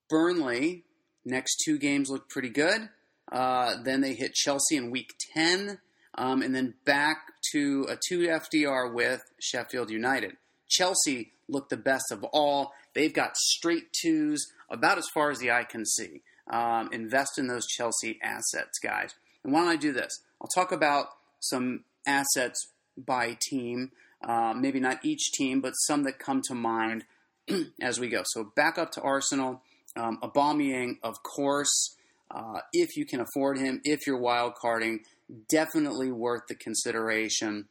Burnley, 0.08 0.84
next 1.24 1.62
two 1.64 1.78
games 1.78 2.10
look 2.10 2.28
pretty 2.28 2.48
good. 2.48 2.88
Uh, 3.30 3.76
then 3.82 4.00
they 4.00 4.14
hit 4.14 4.34
Chelsea 4.34 4.76
in 4.76 4.90
week 4.90 5.14
10, 5.34 5.78
um, 6.16 6.42
and 6.42 6.54
then 6.54 6.74
back 6.84 7.18
to 7.52 7.86
a 7.88 7.96
2 8.08 8.20
FDR 8.26 8.92
with 8.92 9.22
Sheffield 9.38 9.90
United. 9.90 10.36
Chelsea 10.68 11.32
look 11.48 11.68
the 11.68 11.76
best 11.76 12.10
of 12.10 12.24
all. 12.32 12.72
They've 12.94 13.12
got 13.12 13.36
straight 13.36 13.92
twos 13.92 14.44
about 14.70 14.98
as 14.98 15.08
far 15.14 15.30
as 15.30 15.38
the 15.38 15.52
eye 15.52 15.64
can 15.64 15.86
see. 15.86 16.22
Um, 16.50 16.88
invest 16.92 17.38
in 17.38 17.46
those 17.46 17.66
Chelsea 17.66 18.18
assets, 18.22 18.78
guys. 18.82 19.14
And 19.44 19.52
why 19.52 19.60
don't 19.60 19.68
I 19.68 19.76
do 19.76 19.92
this? 19.92 20.20
I'll 20.40 20.48
talk 20.48 20.72
about 20.72 21.06
some 21.40 21.84
assets 22.06 22.72
by 22.96 23.36
team, 23.40 23.92
uh, 24.26 24.54
maybe 24.56 24.80
not 24.80 25.04
each 25.04 25.32
team, 25.32 25.60
but 25.60 25.72
some 25.72 26.04
that 26.04 26.18
come 26.18 26.42
to 26.48 26.54
mind 26.54 27.04
as 27.80 28.00
we 28.00 28.08
go. 28.08 28.22
So 28.26 28.52
back 28.56 28.78
up 28.78 28.92
to 28.92 29.02
Arsenal. 29.02 29.62
Um, 29.96 30.18
Aubameyang, 30.22 30.98
of 31.02 31.22
course, 31.22 31.96
uh, 32.30 32.60
if 32.72 32.96
you 32.96 33.06
can 33.06 33.20
afford 33.20 33.58
him, 33.58 33.80
if 33.84 34.06
you're 34.06 34.18
wild 34.18 34.54
carding, 34.54 35.00
definitely 35.48 36.12
worth 36.12 36.42
the 36.48 36.54
consideration. 36.54 37.68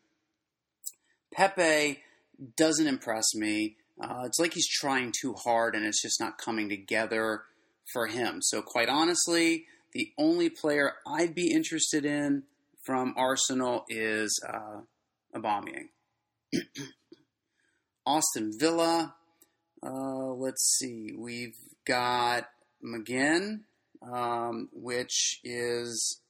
Pepe 1.34 2.00
doesn't 2.56 2.88
impress 2.88 3.36
me. 3.36 3.76
Uh, 4.02 4.24
it's 4.26 4.40
like 4.40 4.54
he's 4.54 4.68
trying 4.68 5.14
too 5.20 5.34
hard 5.34 5.76
and 5.76 5.86
it's 5.86 6.02
just 6.02 6.20
not 6.20 6.38
coming 6.38 6.70
together 6.70 7.44
for 7.94 8.08
him. 8.08 8.40
So, 8.42 8.62
quite 8.62 8.90
honestly, 8.90 9.66
the 9.98 10.14
only 10.20 10.48
player 10.48 10.94
I'd 11.08 11.34
be 11.34 11.52
interested 11.52 12.06
in 12.06 12.44
from 12.84 13.16
Arsenal 13.18 13.84
is 13.90 14.40
uh, 14.48 14.82
Aubameyang. 15.36 15.90
Aston 18.08 18.52
Villa. 18.60 19.16
Uh, 19.84 20.34
let's 20.36 20.78
see. 20.78 21.14
We've 21.18 21.58
got 21.84 22.48
McGinn, 22.86 23.62
um, 24.08 24.70
which 24.72 25.40
is 25.44 26.22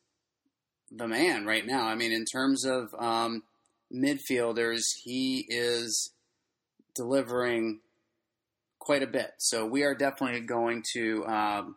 the 0.89 1.09
man 1.09 1.45
right 1.45 1.67
now. 1.67 1.87
I 1.87 1.95
mean, 1.95 2.13
in 2.13 2.23
terms 2.23 2.63
of 2.63 2.95
um, 2.97 3.43
midfielders, 3.93 4.83
he 5.03 5.45
is 5.49 6.13
delivering 6.95 7.81
quite 8.79 9.03
a 9.03 9.07
bit. 9.07 9.31
So 9.39 9.65
we 9.65 9.83
are 9.83 9.93
definitely 9.93 10.39
going 10.39 10.85
to 10.93 11.25
um, 11.25 11.75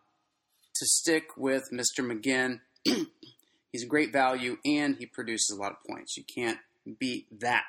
to 0.81 0.87
stick 0.87 1.37
with 1.37 1.69
Mr. 1.71 2.03
McGinn. 2.03 2.59
He's 3.71 3.83
a 3.83 3.87
great 3.87 4.11
value 4.11 4.57
and 4.65 4.95
he 4.97 5.05
produces 5.05 5.55
a 5.55 5.61
lot 5.61 5.71
of 5.71 5.77
points. 5.87 6.17
You 6.17 6.23
can't 6.23 6.57
beat 6.99 7.27
that. 7.39 7.65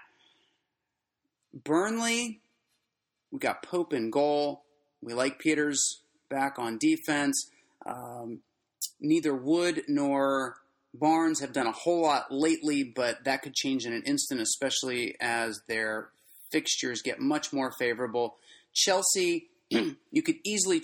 Burnley, 1.53 2.41
we 3.31 3.39
got 3.39 3.63
Pope 3.63 3.93
in 3.93 4.11
goal. 4.11 4.63
We 5.03 5.13
like 5.13 5.39
Peters 5.39 6.01
back 6.31 6.59
on 6.59 6.79
defense. 6.79 7.51
Um, 7.85 8.41
neither 8.99 9.35
Wood 9.35 9.83
nor 9.89 10.57
Barnes 10.95 11.41
have 11.41 11.53
done 11.53 11.67
a 11.67 11.73
whole 11.73 12.01
lot 12.01 12.33
lately, 12.33 12.83
but 12.83 13.25
that 13.25 13.43
could 13.43 13.55
change 13.55 13.85
in 13.85 13.93
an 13.93 14.05
instant, 14.05 14.41
especially 14.41 15.17
as 15.21 15.61
their 15.69 16.09
fixtures 16.51 17.03
get 17.03 17.21
much 17.21 17.53
more 17.53 17.73
favorable. 17.79 18.37
Chelsea, 18.73 19.49
you 19.71 20.23
could 20.23 20.37
easily 20.45 20.81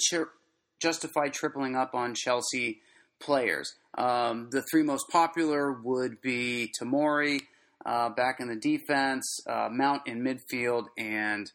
justify 0.81 1.29
tripling 1.29 1.77
up 1.77 1.95
on 1.95 2.15
Chelsea 2.15 2.81
players. 3.21 3.75
Um, 3.97 4.49
the 4.51 4.63
three 4.71 4.83
most 4.83 5.09
popular 5.09 5.73
would 5.73 6.21
be 6.21 6.71
Tomori 6.81 7.41
uh, 7.85 8.11
back 8.11 8.41
in 8.41 8.49
the 8.49 8.57
defense, 8.57 9.41
uh, 9.49 9.69
Mount 9.71 10.03
in 10.07 10.23
midfield, 10.23 10.87
and 10.97 11.51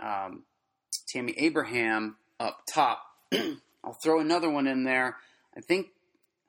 um, 0.00 0.44
Tammy 1.12 1.34
Abraham 1.38 2.16
up 2.40 2.60
top. 2.72 3.02
I'll 3.32 3.96
throw 4.02 4.20
another 4.20 4.50
one 4.50 4.66
in 4.66 4.84
there. 4.84 5.16
I 5.56 5.60
think 5.60 5.88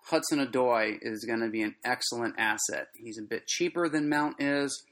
Hudson 0.06 0.46
Odoi 0.46 0.98
is 1.02 1.24
going 1.26 1.42
to 1.42 1.50
be 1.50 1.62
an 1.62 1.76
excellent 1.84 2.36
asset. 2.38 2.88
He's 2.96 3.18
a 3.18 3.24
bit 3.24 3.48
cheaper 3.48 3.88
than 3.88 4.10
Mount 4.10 4.42
is. 4.42 4.84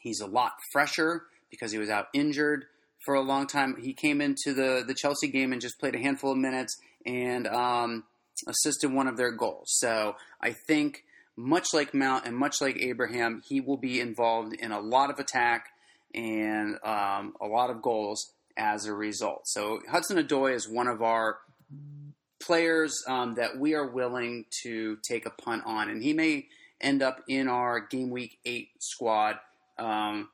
He's 0.00 0.20
a 0.20 0.26
lot 0.26 0.52
fresher 0.72 1.24
because 1.50 1.72
he 1.72 1.78
was 1.78 1.90
out 1.90 2.08
injured 2.14 2.66
for 3.04 3.14
a 3.14 3.20
long 3.20 3.46
time. 3.46 3.76
He 3.80 3.92
came 3.92 4.20
into 4.20 4.54
the, 4.54 4.84
the 4.86 4.94
Chelsea 4.94 5.28
game 5.28 5.52
and 5.52 5.60
just 5.60 5.78
played 5.78 5.94
a 5.94 5.98
handful 5.98 6.32
of 6.32 6.38
minutes 6.38 6.76
and 7.04 7.46
um, 7.46 8.04
assisted 8.46 8.92
one 8.92 9.06
of 9.06 9.16
their 9.16 9.30
goals. 9.30 9.68
So 9.76 10.16
I 10.40 10.52
think, 10.52 11.04
much 11.36 11.74
like 11.74 11.92
Mount 11.94 12.26
and 12.26 12.36
much 12.36 12.60
like 12.60 12.76
Abraham, 12.80 13.42
he 13.46 13.60
will 13.60 13.76
be 13.76 14.00
involved 14.00 14.54
in 14.54 14.70
a 14.72 14.80
lot 14.80 15.10
of 15.10 15.18
attack 15.18 15.66
and 16.14 16.78
um, 16.84 17.34
a 17.40 17.46
lot 17.46 17.70
of 17.70 17.82
goals 17.82 18.32
as 18.56 18.86
a 18.86 18.94
result. 18.94 19.42
So 19.46 19.80
Hudson 19.90 20.16
Odoi 20.16 20.54
is 20.54 20.68
one 20.68 20.86
of 20.86 21.02
our 21.02 21.38
players 22.40 23.02
um, 23.08 23.34
that 23.34 23.58
we 23.58 23.74
are 23.74 23.86
willing 23.86 24.44
to 24.62 24.98
take 25.02 25.26
a 25.26 25.30
punt 25.30 25.62
on, 25.66 25.88
and 25.88 26.02
he 26.02 26.12
may 26.12 26.46
end 26.80 27.02
up 27.02 27.22
in 27.28 27.48
our 27.48 27.80
game 27.80 28.10
week 28.10 28.38
eight 28.44 28.68
squad 28.78 29.36
um, 29.78 30.28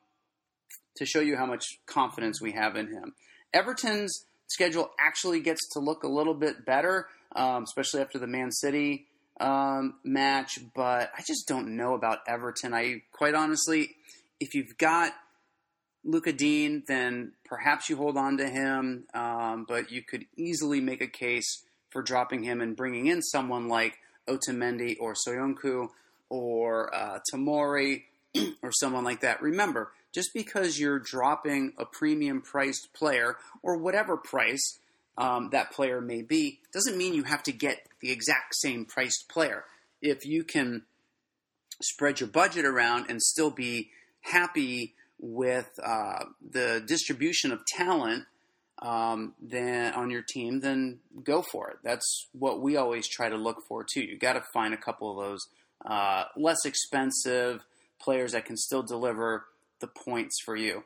to 0.96 1.06
show 1.06 1.20
you 1.20 1.36
how 1.36 1.46
much 1.46 1.64
confidence 1.86 2.40
we 2.40 2.52
have 2.52 2.76
in 2.76 2.88
him. 2.88 3.14
Everton's 3.52 4.24
schedule 4.46 4.90
actually 4.98 5.40
gets 5.40 5.68
to 5.72 5.80
look 5.80 6.02
a 6.02 6.08
little 6.08 6.34
bit 6.34 6.64
better, 6.64 7.06
um, 7.34 7.64
especially 7.64 8.00
after 8.00 8.18
the 8.18 8.26
Man 8.26 8.50
City 8.50 9.06
um, 9.40 9.94
match, 10.04 10.58
but 10.74 11.10
I 11.16 11.22
just 11.26 11.48
don't 11.48 11.76
know 11.76 11.94
about 11.94 12.18
Everton. 12.28 12.74
I 12.74 13.02
quite 13.12 13.34
honestly, 13.34 13.96
if 14.38 14.54
you've 14.54 14.76
got 14.76 15.12
Lucas 16.04 16.34
Digne, 16.34 16.82
then 16.86 17.32
perhaps 17.44 17.88
you 17.88 17.96
hold 17.96 18.16
on 18.16 18.38
to 18.38 18.48
him, 18.48 19.04
um, 19.14 19.64
but 19.68 19.90
you 19.90 20.02
could 20.02 20.26
easily 20.36 20.80
make 20.80 21.00
a 21.00 21.06
case 21.06 21.64
for 21.90 22.02
dropping 22.02 22.42
him 22.42 22.60
and 22.60 22.76
bringing 22.76 23.06
in 23.06 23.22
someone 23.22 23.68
like 23.68 23.98
Otamendi 24.28 24.96
or 25.00 25.14
Soyuncu 25.14 25.88
or 26.28 26.94
uh, 26.94 27.18
Tomori 27.32 28.04
or 28.62 28.70
someone 28.72 29.04
like 29.04 29.20
that. 29.20 29.42
Remember, 29.42 29.90
just 30.12 30.32
because 30.34 30.78
you're 30.78 30.98
dropping 30.98 31.72
a 31.78 31.84
premium 31.84 32.40
priced 32.40 32.92
player 32.92 33.36
or 33.62 33.76
whatever 33.76 34.16
price 34.16 34.78
um, 35.18 35.50
that 35.50 35.70
player 35.70 36.00
may 36.00 36.22
be, 36.22 36.60
doesn't 36.72 36.96
mean 36.96 37.14
you 37.14 37.24
have 37.24 37.42
to 37.42 37.52
get 37.52 37.86
the 38.00 38.10
exact 38.10 38.54
same 38.54 38.84
priced 38.84 39.28
player. 39.28 39.64
If 40.00 40.24
you 40.24 40.44
can 40.44 40.82
spread 41.82 42.20
your 42.20 42.28
budget 42.28 42.64
around 42.64 43.06
and 43.08 43.20
still 43.20 43.50
be 43.50 43.90
happy 44.20 44.94
with 45.18 45.68
uh, 45.82 46.24
the 46.50 46.82
distribution 46.86 47.52
of 47.52 47.64
talent 47.66 48.24
um, 48.80 49.34
then 49.40 49.92
on 49.92 50.10
your 50.10 50.22
team, 50.22 50.60
then 50.60 51.00
go 51.22 51.42
for 51.42 51.70
it. 51.70 51.76
That's 51.84 52.28
what 52.32 52.62
we 52.62 52.76
always 52.76 53.06
try 53.06 53.28
to 53.28 53.36
look 53.36 53.58
for 53.68 53.84
too. 53.84 54.00
You 54.00 54.16
got 54.16 54.34
to 54.34 54.42
find 54.54 54.72
a 54.72 54.78
couple 54.78 55.10
of 55.10 55.26
those 55.26 55.40
uh, 55.84 56.24
less 56.36 56.64
expensive 56.64 57.60
players 58.00 58.32
that 58.32 58.46
can 58.46 58.56
still 58.56 58.82
deliver 58.82 59.44
the 59.80 59.86
points 59.86 60.40
for 60.44 60.56
you. 60.56 60.84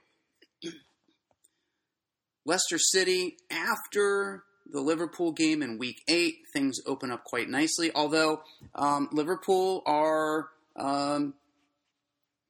Leicester 2.46 2.78
City, 2.78 3.36
after 3.50 4.44
the 4.70 4.80
Liverpool 4.80 5.32
game 5.32 5.62
in 5.62 5.78
week 5.78 6.02
eight, 6.08 6.38
things 6.52 6.78
open 6.86 7.10
up 7.10 7.24
quite 7.24 7.48
nicely. 7.48 7.90
Although 7.94 8.42
um, 8.74 9.08
Liverpool 9.12 9.82
are 9.86 10.48
um, 10.76 11.34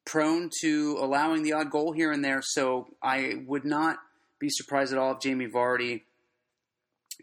prone 0.05 0.51
to 0.63 0.99
allowing 1.01 1.43
the 1.43 1.53
odd 1.53 1.71
goal 1.71 1.93
here 1.93 2.13
and 2.13 2.25
there, 2.25 2.41
so 2.43 2.89
I 3.03 3.43
would 3.47 3.65
not 3.65 3.99
be 4.39 4.49
surprised 4.49 4.93
at 4.93 4.99
all 4.99 5.13
if 5.13 5.21
Jamie 5.21 5.49
Vardy 5.49 6.03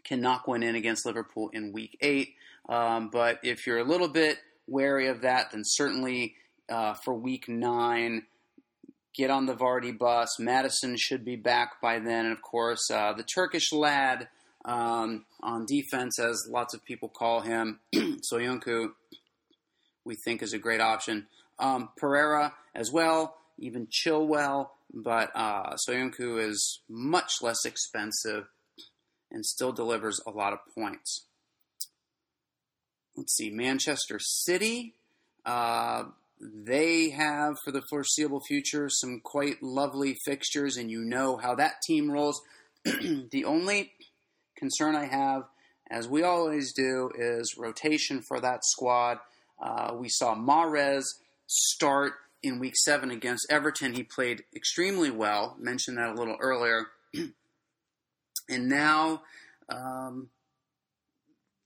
can 0.04 0.20
knock 0.20 0.48
one 0.48 0.62
in 0.62 0.74
against 0.74 1.06
Liverpool 1.06 1.50
in 1.52 1.72
week 1.72 1.96
eight. 2.00 2.34
Um, 2.68 3.10
but 3.10 3.38
if 3.42 3.66
you're 3.66 3.78
a 3.78 3.84
little 3.84 4.08
bit 4.08 4.38
wary 4.66 5.08
of 5.08 5.22
that, 5.22 5.50
then 5.52 5.62
certainly 5.64 6.34
uh, 6.68 6.94
for 6.94 7.14
week 7.14 7.48
nine, 7.48 8.24
get 9.14 9.30
on 9.30 9.46
the 9.46 9.54
Vardy 9.54 9.96
bus. 9.96 10.38
Maddison 10.38 10.96
should 10.96 11.24
be 11.24 11.36
back 11.36 11.80
by 11.80 11.98
then. 11.98 12.26
And 12.26 12.32
of 12.32 12.42
course, 12.42 12.90
uh, 12.90 13.12
the 13.12 13.24
Turkish 13.24 13.72
lad 13.72 14.28
um, 14.64 15.24
on 15.42 15.66
defense, 15.66 16.18
as 16.18 16.48
lots 16.50 16.74
of 16.74 16.84
people 16.84 17.08
call 17.08 17.40
him, 17.40 17.80
Soyuncu, 17.94 18.90
we 20.04 20.16
think 20.24 20.42
is 20.42 20.52
a 20.52 20.58
great 20.58 20.80
option. 20.80 21.26
Um, 21.58 21.90
Pereira 21.96 22.54
as 22.74 22.90
well, 22.90 23.36
even 23.58 23.86
Chilwell, 23.86 24.70
but 24.92 25.30
uh, 25.34 25.76
Soyuncu 25.88 26.42
is 26.46 26.80
much 26.88 27.34
less 27.40 27.64
expensive 27.64 28.46
and 29.30 29.44
still 29.44 29.72
delivers 29.72 30.20
a 30.26 30.30
lot 30.30 30.52
of 30.52 30.58
points. 30.74 31.26
Let's 33.16 33.34
see, 33.36 33.50
Manchester 33.50 34.18
City. 34.18 34.94
Uh, 35.44 36.04
they 36.42 37.10
have, 37.10 37.56
for 37.64 37.70
the 37.70 37.82
foreseeable 37.88 38.40
future, 38.40 38.88
some 38.90 39.20
quite 39.20 39.62
lovely 39.62 40.16
fixtures, 40.24 40.76
and 40.76 40.90
you 40.90 41.04
know 41.04 41.36
how 41.36 41.54
that 41.54 41.82
team 41.82 42.10
rolls. 42.10 42.42
the 42.84 43.44
only 43.46 43.92
concern 44.56 44.96
I 44.96 45.04
have, 45.04 45.44
as 45.88 46.08
we 46.08 46.24
always 46.24 46.72
do, 46.72 47.10
is 47.16 47.56
rotation 47.56 48.22
for 48.22 48.40
that 48.40 48.64
squad. 48.64 49.18
Uh, 49.62 49.94
we 49.94 50.08
saw 50.08 50.34
Mahrez 50.34 51.04
start 51.46 52.14
in 52.42 52.58
week 52.58 52.74
seven 52.76 53.12
against 53.12 53.46
Everton. 53.48 53.94
He 53.94 54.02
played 54.02 54.42
extremely 54.54 55.10
well. 55.10 55.56
Mentioned 55.60 55.98
that 55.98 56.10
a 56.10 56.14
little 56.14 56.36
earlier. 56.40 56.86
and 58.48 58.68
now, 58.68 59.22
um, 59.68 60.28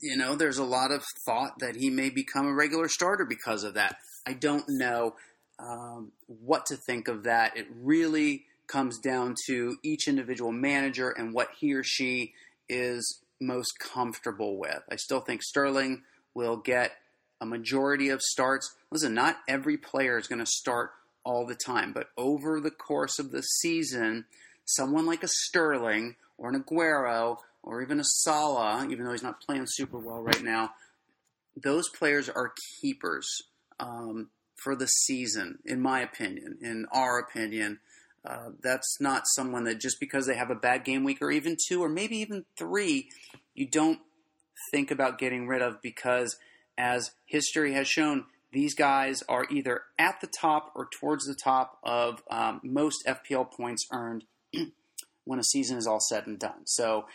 you 0.00 0.16
know, 0.16 0.34
there's 0.34 0.58
a 0.58 0.64
lot 0.64 0.90
of 0.90 1.04
thought 1.24 1.58
that 1.60 1.76
he 1.76 1.90
may 1.90 2.10
become 2.10 2.46
a 2.46 2.54
regular 2.54 2.88
starter 2.88 3.24
because 3.24 3.64
of 3.64 3.74
that. 3.74 3.96
I 4.26 4.34
don't 4.34 4.64
know 4.68 5.14
um, 5.58 6.12
what 6.26 6.66
to 6.66 6.76
think 6.76 7.08
of 7.08 7.24
that. 7.24 7.56
It 7.56 7.66
really 7.70 8.44
comes 8.66 8.98
down 8.98 9.34
to 9.46 9.76
each 9.82 10.08
individual 10.08 10.52
manager 10.52 11.10
and 11.10 11.32
what 11.32 11.48
he 11.58 11.72
or 11.72 11.82
she 11.84 12.34
is 12.68 13.20
most 13.40 13.78
comfortable 13.78 14.58
with. 14.58 14.82
I 14.90 14.96
still 14.96 15.20
think 15.20 15.42
Sterling 15.42 16.02
will 16.34 16.56
get 16.56 16.92
a 17.40 17.46
majority 17.46 18.08
of 18.08 18.20
starts. 18.22 18.74
Listen, 18.90 19.14
not 19.14 19.38
every 19.48 19.76
player 19.76 20.18
is 20.18 20.26
going 20.26 20.40
to 20.40 20.46
start 20.46 20.90
all 21.24 21.46
the 21.46 21.54
time, 21.54 21.92
but 21.92 22.08
over 22.16 22.60
the 22.60 22.70
course 22.70 23.18
of 23.18 23.30
the 23.30 23.42
season, 23.42 24.26
someone 24.64 25.06
like 25.06 25.22
a 25.22 25.28
Sterling 25.28 26.16
or 26.38 26.50
an 26.50 26.62
Aguero 26.62 27.38
or 27.66 27.82
even 27.82 27.98
a 28.00 28.04
Salah, 28.04 28.86
even 28.88 29.04
though 29.04 29.10
he's 29.10 29.24
not 29.24 29.42
playing 29.42 29.66
super 29.66 29.98
well 29.98 30.22
right 30.22 30.42
now, 30.42 30.70
those 31.56 31.88
players 31.88 32.28
are 32.28 32.52
keepers 32.80 33.28
um, 33.80 34.30
for 34.54 34.76
the 34.76 34.86
season, 34.86 35.58
in 35.64 35.80
my 35.80 36.00
opinion, 36.00 36.58
in 36.62 36.86
our 36.92 37.18
opinion. 37.18 37.80
Uh, 38.24 38.50
that's 38.62 39.00
not 39.00 39.22
someone 39.34 39.64
that 39.64 39.80
just 39.80 39.98
because 40.00 40.26
they 40.26 40.36
have 40.36 40.50
a 40.50 40.54
bad 40.54 40.84
game 40.84 41.04
week 41.04 41.18
or 41.20 41.30
even 41.30 41.56
two 41.68 41.82
or 41.82 41.88
maybe 41.88 42.16
even 42.16 42.44
three, 42.56 43.08
you 43.54 43.66
don't 43.66 44.00
think 44.70 44.90
about 44.90 45.18
getting 45.18 45.46
rid 45.46 45.62
of 45.62 45.82
because, 45.82 46.36
as 46.78 47.12
history 47.24 47.72
has 47.72 47.88
shown, 47.88 48.24
these 48.52 48.74
guys 48.74 49.22
are 49.28 49.46
either 49.50 49.82
at 49.98 50.20
the 50.20 50.28
top 50.40 50.72
or 50.74 50.88
towards 51.00 51.26
the 51.26 51.34
top 51.34 51.78
of 51.82 52.22
um, 52.30 52.60
most 52.62 53.04
FPL 53.06 53.50
points 53.50 53.86
earned 53.92 54.24
when 55.24 55.38
a 55.38 55.44
season 55.44 55.76
is 55.76 55.86
all 55.86 56.00
said 56.00 56.26
and 56.26 56.38
done. 56.38 56.64
So 56.64 57.06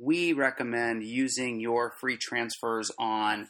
we 0.00 0.32
recommend 0.32 1.04
using 1.04 1.60
your 1.60 1.92
free 2.00 2.16
transfers 2.16 2.90
on 2.98 3.48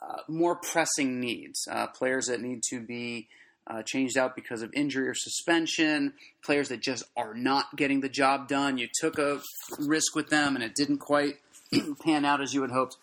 uh, 0.00 0.18
more 0.28 0.56
pressing 0.56 1.20
needs, 1.20 1.66
uh, 1.70 1.86
players 1.88 2.26
that 2.26 2.40
need 2.40 2.62
to 2.70 2.80
be 2.80 3.28
uh, 3.66 3.82
changed 3.82 4.18
out 4.18 4.34
because 4.34 4.62
of 4.62 4.72
injury 4.74 5.08
or 5.08 5.14
suspension, 5.14 6.12
players 6.44 6.68
that 6.68 6.80
just 6.80 7.04
are 7.16 7.34
not 7.34 7.76
getting 7.76 8.00
the 8.00 8.08
job 8.08 8.48
done. 8.48 8.76
You 8.76 8.88
took 9.00 9.18
a 9.18 9.40
risk 9.78 10.14
with 10.14 10.28
them 10.28 10.54
and 10.54 10.64
it 10.64 10.74
didn't 10.74 10.98
quite 10.98 11.36
pan 12.04 12.24
out 12.24 12.42
as 12.42 12.52
you 12.52 12.62
had 12.62 12.70
hoped. 12.70 12.96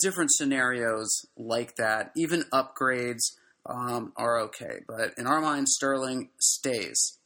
Different 0.00 0.30
scenarios 0.32 1.26
like 1.36 1.76
that, 1.76 2.12
even 2.14 2.44
upgrades 2.52 3.22
um, 3.66 4.12
are 4.16 4.38
okay. 4.40 4.80
But 4.86 5.14
in 5.16 5.26
our 5.26 5.40
mind, 5.40 5.68
Sterling 5.68 6.28
stays. 6.38 7.18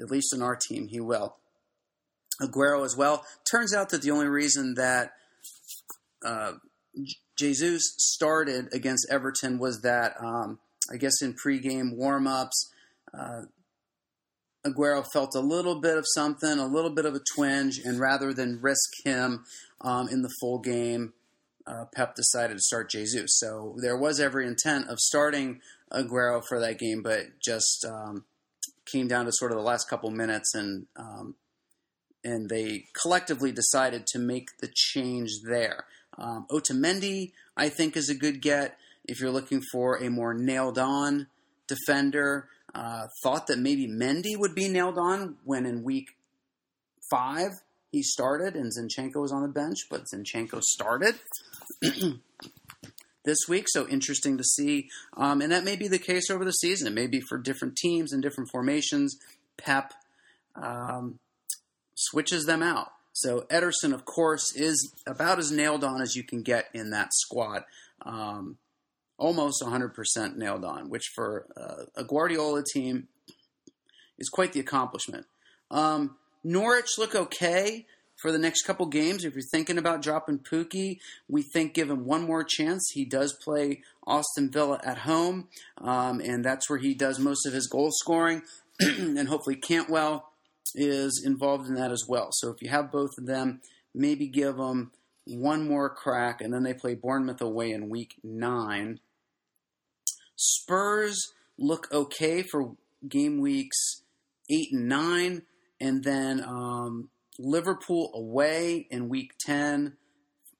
At 0.00 0.10
least 0.10 0.32
in 0.32 0.42
our 0.42 0.56
team, 0.56 0.88
he 0.88 1.00
will. 1.00 1.36
Aguero 2.40 2.84
as 2.84 2.96
well. 2.96 3.24
Turns 3.50 3.74
out 3.74 3.90
that 3.90 4.02
the 4.02 4.10
only 4.10 4.26
reason 4.26 4.74
that 4.74 5.12
uh, 6.24 6.52
Jesus 7.36 7.94
started 7.98 8.68
against 8.72 9.06
Everton 9.10 9.58
was 9.58 9.80
that 9.82 10.14
um, 10.20 10.58
I 10.92 10.96
guess 10.96 11.22
in 11.22 11.34
pregame 11.34 11.96
warmups, 11.96 12.70
uh, 13.12 13.42
Aguero 14.66 15.04
felt 15.12 15.34
a 15.34 15.40
little 15.40 15.80
bit 15.80 15.96
of 15.96 16.04
something, 16.14 16.58
a 16.58 16.66
little 16.66 16.90
bit 16.90 17.04
of 17.04 17.14
a 17.14 17.20
twinge, 17.34 17.78
and 17.78 18.00
rather 18.00 18.34
than 18.34 18.60
risk 18.60 18.90
him 19.04 19.44
um, 19.80 20.08
in 20.08 20.22
the 20.22 20.34
full 20.40 20.58
game, 20.58 21.12
uh, 21.66 21.84
Pep 21.94 22.14
decided 22.14 22.54
to 22.54 22.62
start 22.62 22.90
Jesus. 22.90 23.38
So 23.38 23.76
there 23.80 23.96
was 23.96 24.20
every 24.20 24.46
intent 24.46 24.88
of 24.88 24.98
starting 24.98 25.60
Aguero 25.92 26.42
for 26.46 26.58
that 26.60 26.78
game, 26.78 27.02
but 27.02 27.40
just 27.40 27.86
um, 27.88 28.24
came 28.84 29.06
down 29.06 29.26
to 29.26 29.32
sort 29.32 29.52
of 29.52 29.58
the 29.58 29.64
last 29.64 29.88
couple 29.88 30.10
minutes, 30.10 30.54
and 30.54 30.86
um, 30.96 31.34
and 32.28 32.50
they 32.50 32.84
collectively 33.00 33.52
decided 33.52 34.06
to 34.06 34.18
make 34.18 34.58
the 34.60 34.70
change 34.72 35.30
there. 35.48 35.84
Um, 36.18 36.46
Otamendi, 36.50 37.32
I 37.56 37.70
think, 37.70 37.96
is 37.96 38.10
a 38.10 38.14
good 38.14 38.42
get 38.42 38.76
if 39.06 39.20
you're 39.20 39.30
looking 39.30 39.62
for 39.72 39.96
a 39.96 40.10
more 40.10 40.34
nailed 40.34 40.78
on 40.78 41.28
defender. 41.66 42.48
Uh, 42.74 43.06
thought 43.22 43.46
that 43.46 43.58
maybe 43.58 43.88
Mendy 43.88 44.36
would 44.36 44.54
be 44.54 44.68
nailed 44.68 44.98
on 44.98 45.36
when 45.44 45.64
in 45.64 45.82
week 45.82 46.08
five 47.10 47.52
he 47.90 48.02
started 48.02 48.54
and 48.54 48.70
Zinchenko 48.70 49.22
was 49.22 49.32
on 49.32 49.40
the 49.40 49.48
bench, 49.48 49.78
but 49.88 50.04
Zinchenko 50.14 50.62
started 50.62 51.14
this 53.24 53.38
week. 53.48 53.64
So 53.68 53.88
interesting 53.88 54.36
to 54.36 54.44
see. 54.44 54.90
Um, 55.16 55.40
and 55.40 55.50
that 55.50 55.64
may 55.64 55.76
be 55.76 55.88
the 55.88 55.98
case 55.98 56.28
over 56.28 56.44
the 56.44 56.52
season. 56.52 56.86
It 56.86 56.94
may 56.94 57.06
be 57.06 57.20
for 57.20 57.38
different 57.38 57.76
teams 57.76 58.12
and 58.12 58.22
different 58.22 58.50
formations. 58.52 59.16
Pep 59.56 59.94
um, 60.54 61.18
switches 61.98 62.46
them 62.46 62.62
out. 62.62 62.92
So 63.12 63.40
Ederson, 63.50 63.92
of 63.92 64.04
course, 64.04 64.54
is 64.54 64.94
about 65.06 65.38
as 65.38 65.50
nailed 65.50 65.82
on 65.82 66.00
as 66.00 66.14
you 66.14 66.22
can 66.22 66.42
get 66.42 66.66
in 66.72 66.90
that 66.90 67.12
squad. 67.12 67.64
Um, 68.02 68.58
almost 69.18 69.60
100% 69.60 70.36
nailed 70.36 70.64
on, 70.64 70.88
which 70.88 71.10
for 71.14 71.46
uh, 71.56 72.00
a 72.00 72.04
Guardiola 72.04 72.62
team 72.72 73.08
is 74.18 74.28
quite 74.28 74.52
the 74.52 74.60
accomplishment. 74.60 75.26
Um, 75.70 76.16
Norwich 76.44 76.96
look 76.96 77.16
okay 77.16 77.86
for 78.16 78.30
the 78.30 78.38
next 78.38 78.62
couple 78.62 78.86
games. 78.86 79.24
If 79.24 79.34
you're 79.34 79.42
thinking 79.50 79.78
about 79.78 80.00
dropping 80.00 80.38
Pukki, 80.38 80.98
we 81.28 81.42
think 81.42 81.74
give 81.74 81.90
him 81.90 82.04
one 82.04 82.22
more 82.22 82.44
chance. 82.44 82.88
He 82.92 83.04
does 83.04 83.32
play 83.32 83.82
Aston 84.06 84.50
Villa 84.50 84.80
at 84.84 84.98
home, 84.98 85.48
um, 85.78 86.20
and 86.20 86.44
that's 86.44 86.70
where 86.70 86.78
he 86.78 86.94
does 86.94 87.18
most 87.18 87.46
of 87.46 87.52
his 87.52 87.66
goal 87.66 87.90
scoring. 87.92 88.42
and 88.80 89.28
hopefully 89.28 89.56
Cantwell 89.56 90.30
is 90.74 91.22
involved 91.24 91.68
in 91.68 91.74
that 91.74 91.90
as 91.90 92.04
well. 92.08 92.28
So 92.32 92.50
if 92.50 92.62
you 92.62 92.70
have 92.70 92.92
both 92.92 93.10
of 93.18 93.26
them, 93.26 93.60
maybe 93.94 94.28
give 94.28 94.56
them 94.56 94.92
one 95.26 95.68
more 95.68 95.90
crack, 95.90 96.40
and 96.40 96.52
then 96.52 96.62
they 96.62 96.74
play 96.74 96.94
Bournemouth 96.94 97.40
away 97.40 97.70
in 97.70 97.90
week 97.90 98.14
nine. 98.22 99.00
Spurs 100.36 101.32
look 101.58 101.88
okay 101.92 102.42
for 102.42 102.76
game 103.06 103.40
weeks 103.40 104.02
eight 104.50 104.72
and 104.72 104.88
nine, 104.88 105.42
and 105.80 106.02
then 106.02 106.42
um, 106.44 107.10
Liverpool 107.38 108.10
away 108.14 108.86
in 108.90 109.08
week 109.08 109.32
10, 109.38 109.96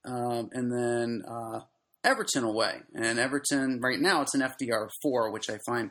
um, 0.04 0.50
and 0.52 0.72
then 0.72 1.22
uh, 1.26 1.60
Everton 2.04 2.44
away. 2.44 2.80
And 2.94 3.18
Everton, 3.18 3.80
right 3.80 3.98
now, 3.98 4.22
it's 4.22 4.34
an 4.34 4.42
FDR 4.42 4.88
4, 5.02 5.30
which 5.32 5.50
I 5.50 5.58
find 5.66 5.90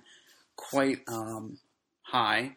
quite 0.56 1.00
um, 1.08 1.58
high 2.04 2.56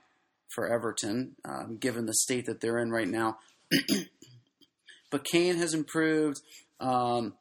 for 0.54 0.66
Everton, 0.68 1.36
um, 1.44 1.76
given 1.78 2.06
the 2.06 2.14
state 2.14 2.46
that 2.46 2.60
they're 2.60 2.78
in 2.78 2.90
right 2.90 3.08
now. 3.08 3.38
but 5.10 5.24
Kane 5.24 5.56
has 5.56 5.74
improved. 5.74 6.40
Um, 6.80 7.34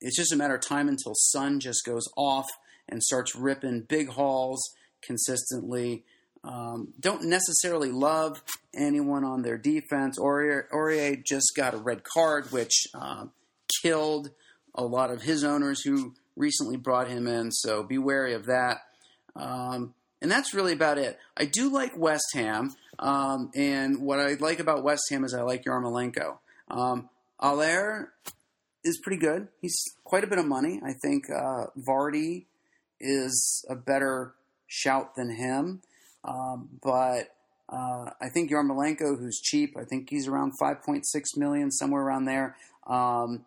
it's 0.00 0.16
just 0.16 0.32
a 0.32 0.36
matter 0.36 0.54
of 0.54 0.60
time 0.60 0.88
until 0.88 1.14
Son 1.14 1.60
just 1.60 1.84
goes 1.84 2.04
off 2.16 2.46
and 2.88 3.02
starts 3.02 3.34
ripping 3.34 3.82
big 3.82 4.10
hauls 4.10 4.60
consistently. 5.02 6.04
Um, 6.44 6.92
don't 7.00 7.24
necessarily 7.24 7.90
love 7.90 8.42
anyone 8.74 9.24
on 9.24 9.42
their 9.42 9.58
defense. 9.58 10.18
Aurier, 10.18 10.68
Aurier 10.72 11.24
just 11.24 11.52
got 11.56 11.74
a 11.74 11.78
red 11.78 12.04
card, 12.04 12.52
which 12.52 12.86
uh, 12.94 13.26
killed 13.82 14.30
a 14.74 14.84
lot 14.84 15.10
of 15.10 15.22
his 15.22 15.42
owners 15.42 15.82
who 15.82 16.14
recently 16.36 16.76
brought 16.76 17.08
him 17.08 17.26
in. 17.26 17.50
So 17.50 17.82
be 17.82 17.98
wary 17.98 18.34
of 18.34 18.46
that. 18.46 18.82
Um, 19.34 19.94
and 20.20 20.30
that's 20.30 20.54
really 20.54 20.72
about 20.72 20.98
it. 20.98 21.18
I 21.36 21.44
do 21.44 21.70
like 21.70 21.96
West 21.96 22.26
Ham, 22.34 22.74
um, 22.98 23.50
and 23.54 24.00
what 24.00 24.18
I 24.18 24.34
like 24.34 24.60
about 24.60 24.82
West 24.82 25.04
Ham 25.10 25.24
is 25.24 25.34
I 25.34 25.42
like 25.42 25.64
Yarmolenko. 25.64 26.38
Um, 26.68 27.08
Haller 27.38 28.12
is 28.82 28.98
pretty 29.02 29.20
good. 29.20 29.48
He's 29.60 29.76
quite 30.04 30.24
a 30.24 30.26
bit 30.26 30.38
of 30.38 30.46
money. 30.46 30.80
I 30.84 30.92
think 31.02 31.24
uh, 31.30 31.66
Vardy 31.86 32.46
is 33.00 33.64
a 33.68 33.74
better 33.74 34.34
shout 34.66 35.16
than 35.16 35.36
him, 35.36 35.82
um, 36.24 36.68
but 36.82 37.28
uh, 37.68 38.10
I 38.20 38.28
think 38.32 38.50
Yarmolenko, 38.50 39.18
who's 39.18 39.40
cheap, 39.40 39.76
I 39.76 39.84
think 39.84 40.08
he's 40.08 40.28
around 40.28 40.52
5.6 40.60 41.02
million, 41.36 41.70
somewhere 41.70 42.02
around 42.02 42.24
there, 42.24 42.56
um, 42.86 43.44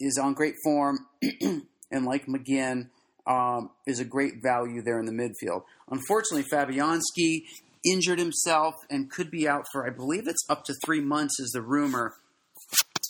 is 0.00 0.18
on 0.18 0.34
great 0.34 0.54
form, 0.64 1.06
and 1.40 2.04
like 2.04 2.26
McGinn, 2.26 2.88
um, 3.28 3.70
is 3.86 4.00
a 4.00 4.04
great 4.04 4.42
value 4.42 4.82
there 4.82 4.98
in 4.98 5.06
the 5.06 5.12
midfield. 5.12 5.62
Unfortunately, 5.90 6.44
Fabianski 6.50 7.42
injured 7.84 8.18
himself 8.18 8.74
and 8.90 9.10
could 9.10 9.30
be 9.30 9.46
out 9.46 9.66
for, 9.70 9.86
I 9.86 9.90
believe 9.90 10.26
it's 10.26 10.44
up 10.48 10.64
to 10.64 10.74
three 10.84 11.00
months, 11.00 11.38
is 11.38 11.50
the 11.52 11.62
rumor. 11.62 12.14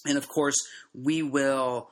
And 0.04 0.18
of 0.18 0.28
course, 0.28 0.56
we 0.92 1.22
will 1.22 1.90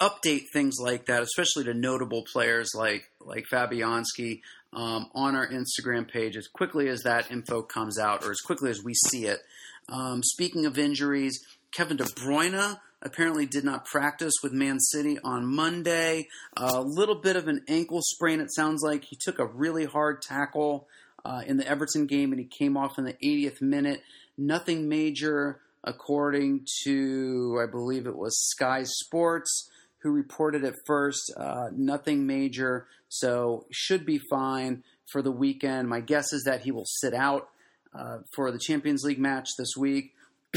update 0.00 0.44
things 0.52 0.76
like 0.80 1.06
that, 1.06 1.22
especially 1.22 1.64
to 1.64 1.74
notable 1.74 2.24
players 2.32 2.70
like 2.74 3.04
like 3.20 3.44
Fabianski, 3.52 4.40
um, 4.72 5.10
on 5.14 5.36
our 5.36 5.46
Instagram 5.46 6.10
page 6.10 6.36
as 6.36 6.48
quickly 6.48 6.88
as 6.88 7.02
that 7.02 7.30
info 7.30 7.62
comes 7.62 7.98
out, 7.98 8.24
or 8.24 8.30
as 8.30 8.40
quickly 8.40 8.70
as 8.70 8.82
we 8.82 8.94
see 8.94 9.26
it. 9.26 9.40
Um, 9.88 10.22
speaking 10.22 10.64
of 10.64 10.78
injuries, 10.78 11.38
Kevin 11.72 11.98
De 11.98 12.04
Bruyne 12.04 12.78
apparently 13.02 13.46
did 13.46 13.64
not 13.64 13.84
practice 13.84 14.34
with 14.42 14.52
Man 14.52 14.78
City 14.78 15.18
on 15.24 15.46
Monday. 15.46 16.28
A 16.56 16.80
little 16.80 17.14
bit 17.14 17.36
of 17.36 17.48
an 17.48 17.62
ankle 17.68 18.00
sprain, 18.02 18.40
it 18.40 18.52
sounds 18.52 18.82
like. 18.82 19.04
He 19.04 19.16
took 19.16 19.38
a 19.38 19.46
really 19.46 19.84
hard 19.84 20.22
tackle 20.22 20.86
uh, 21.24 21.42
in 21.46 21.56
the 21.56 21.66
Everton 21.66 22.06
game 22.06 22.32
and 22.32 22.40
he 22.40 22.46
came 22.46 22.76
off 22.76 22.98
in 22.98 23.04
the 23.04 23.14
80th 23.14 23.60
minute. 23.60 24.02
Nothing 24.36 24.88
major, 24.88 25.60
according 25.84 26.66
to, 26.84 27.60
I 27.62 27.70
believe 27.70 28.06
it 28.06 28.16
was 28.16 28.38
Sky 28.50 28.84
Sports, 28.84 29.70
who 29.98 30.10
reported 30.10 30.64
it 30.64 30.76
first. 30.86 31.32
Uh, 31.36 31.68
nothing 31.72 32.26
major, 32.26 32.86
so 33.08 33.66
should 33.70 34.06
be 34.06 34.20
fine 34.30 34.82
for 35.10 35.22
the 35.22 35.32
weekend. 35.32 35.88
My 35.88 36.00
guess 36.00 36.32
is 36.32 36.44
that 36.44 36.62
he 36.62 36.70
will 36.70 36.86
sit 36.86 37.14
out 37.14 37.48
uh, 37.94 38.18
for 38.34 38.50
the 38.50 38.58
Champions 38.58 39.02
League 39.04 39.18
match 39.18 39.48
this 39.58 39.76
week 39.76 40.14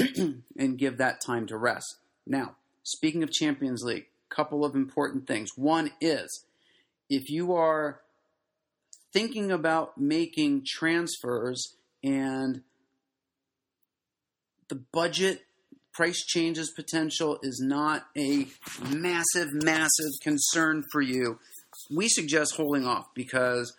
and 0.58 0.78
give 0.78 0.98
that 0.98 1.20
time 1.26 1.48
to 1.48 1.58
rest. 1.58 1.98
Now, 2.26 2.56
speaking 2.84 3.24
of 3.24 3.32
Champions 3.32 3.84
League, 3.84 4.08
couple 4.34 4.66
of 4.66 4.76
important 4.76 5.28
things. 5.28 5.52
One 5.56 5.92
is 6.02 6.46
if 7.10 7.30
you 7.30 7.54
are 7.54 8.02
thinking 9.12 9.52
about 9.52 9.98
making 9.98 10.66
transfers 10.66 11.76
and 12.04 12.62
the 14.70 14.82
budget 14.92 15.42
price 15.94 16.26
changes 16.26 16.72
potential 16.72 17.38
is 17.44 17.62
not 17.64 18.08
a 18.18 18.48
massive, 18.90 19.50
massive 19.54 20.12
concern 20.24 20.84
for 20.92 21.02
you, 21.02 21.38
we 21.92 22.10
suggest 22.10 22.56
holding 22.56 22.88
off 22.88 23.06
because 23.14 23.76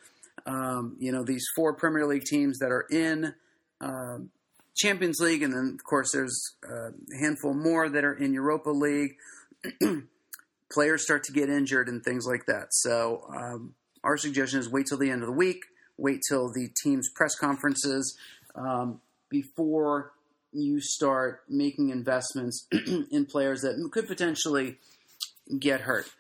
um, 0.47 0.97
you 1.01 1.11
know 1.11 1.25
these 1.25 1.45
four 1.57 1.73
Premier 1.73 2.07
League 2.07 2.25
teams 2.25 2.59
that 2.59 2.71
are 2.71 2.87
in 2.91 3.35
uh, 3.81 4.19
Champions 4.77 5.21
League, 5.21 5.43
and 5.43 5.53
then 5.53 5.77
of 5.79 5.85
course 5.85 6.11
there's 6.13 6.57
a 6.69 6.91
handful 7.19 7.55
more 7.55 7.89
that 7.89 8.05
are 8.05 8.15
in 8.15 8.33
Europa 8.33 8.71
League. 8.71 9.17
Players 10.73 11.05
start 11.05 11.25
to 11.25 11.33
get 11.33 11.49
injured 11.49 11.89
and 11.89 12.03
things 12.03 12.27
like 12.27 12.47
that. 12.47 12.69
So 12.71 13.27
um, 13.35 13.75
our 14.03 14.17
suggestion 14.17 14.59
is 14.59 14.69
wait 14.69 14.87
till 14.87 14.99
the 14.99 15.11
end 15.11 15.23
of 15.23 15.29
the 15.29 15.35
week, 15.35 15.63
wait 15.97 16.21
till 16.29 16.53
the 16.53 16.69
team's 16.83 17.09
press 17.09 17.37
conferences 17.37 18.17
um, 18.57 19.01
before 19.31 20.13
you 20.53 20.81
start 20.81 21.43
making 21.49 21.91
investments 21.91 22.67
in 23.11 23.27
players 23.27 23.63
that 23.63 23.89
could 23.93 24.07
potentially 24.07 24.79
get 25.59 25.83
hurt. 25.83 26.11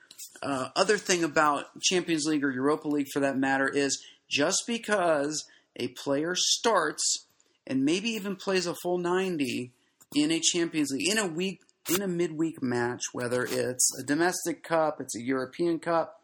Uh, 0.42 0.68
other 0.76 0.98
thing 0.98 1.24
about 1.24 1.80
Champions 1.80 2.26
League 2.26 2.44
or 2.44 2.50
Europa 2.50 2.88
League, 2.88 3.08
for 3.12 3.20
that 3.20 3.36
matter, 3.36 3.68
is 3.68 4.02
just 4.28 4.64
because 4.66 5.44
a 5.76 5.88
player 5.88 6.34
starts 6.36 7.26
and 7.66 7.84
maybe 7.84 8.10
even 8.10 8.36
plays 8.36 8.66
a 8.66 8.74
full 8.82 8.98
90 8.98 9.72
in 10.14 10.30
a 10.30 10.40
Champions 10.40 10.90
League, 10.92 11.08
in 11.08 11.18
a 11.18 11.26
week, 11.26 11.60
in 11.94 12.02
a 12.02 12.08
midweek 12.08 12.62
match, 12.62 13.02
whether 13.12 13.44
it's 13.44 13.90
a 13.98 14.02
domestic 14.02 14.62
cup, 14.62 15.00
it's 15.00 15.16
a 15.16 15.22
European 15.22 15.78
cup, 15.78 16.20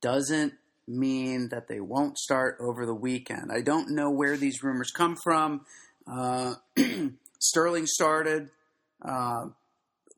doesn't 0.00 0.54
mean 0.86 1.48
that 1.50 1.68
they 1.68 1.80
won't 1.80 2.18
start 2.18 2.58
over 2.60 2.84
the 2.84 2.94
weekend. 2.94 3.50
I 3.52 3.62
don't 3.62 3.94
know 3.94 4.10
where 4.10 4.36
these 4.36 4.62
rumors 4.62 4.90
come 4.90 5.16
from. 5.22 5.64
Uh, 6.06 6.54
Sterling 7.38 7.86
started 7.86 8.50
uh, 9.02 9.46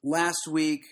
last 0.02 0.48
week 0.50 0.82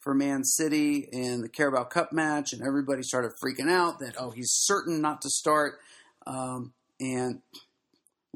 for 0.00 0.14
Man 0.14 0.44
City 0.44 1.08
in 1.10 1.42
the 1.42 1.48
Carabao 1.48 1.84
Cup 1.84 2.12
match, 2.12 2.52
and 2.52 2.62
everybody 2.66 3.02
started 3.02 3.32
freaking 3.42 3.70
out 3.70 3.98
that, 3.98 4.14
oh, 4.18 4.30
he's 4.30 4.50
certain 4.50 5.00
not 5.00 5.20
to 5.22 5.28
start. 5.28 5.78
Um, 6.26 6.72
and 7.00 7.40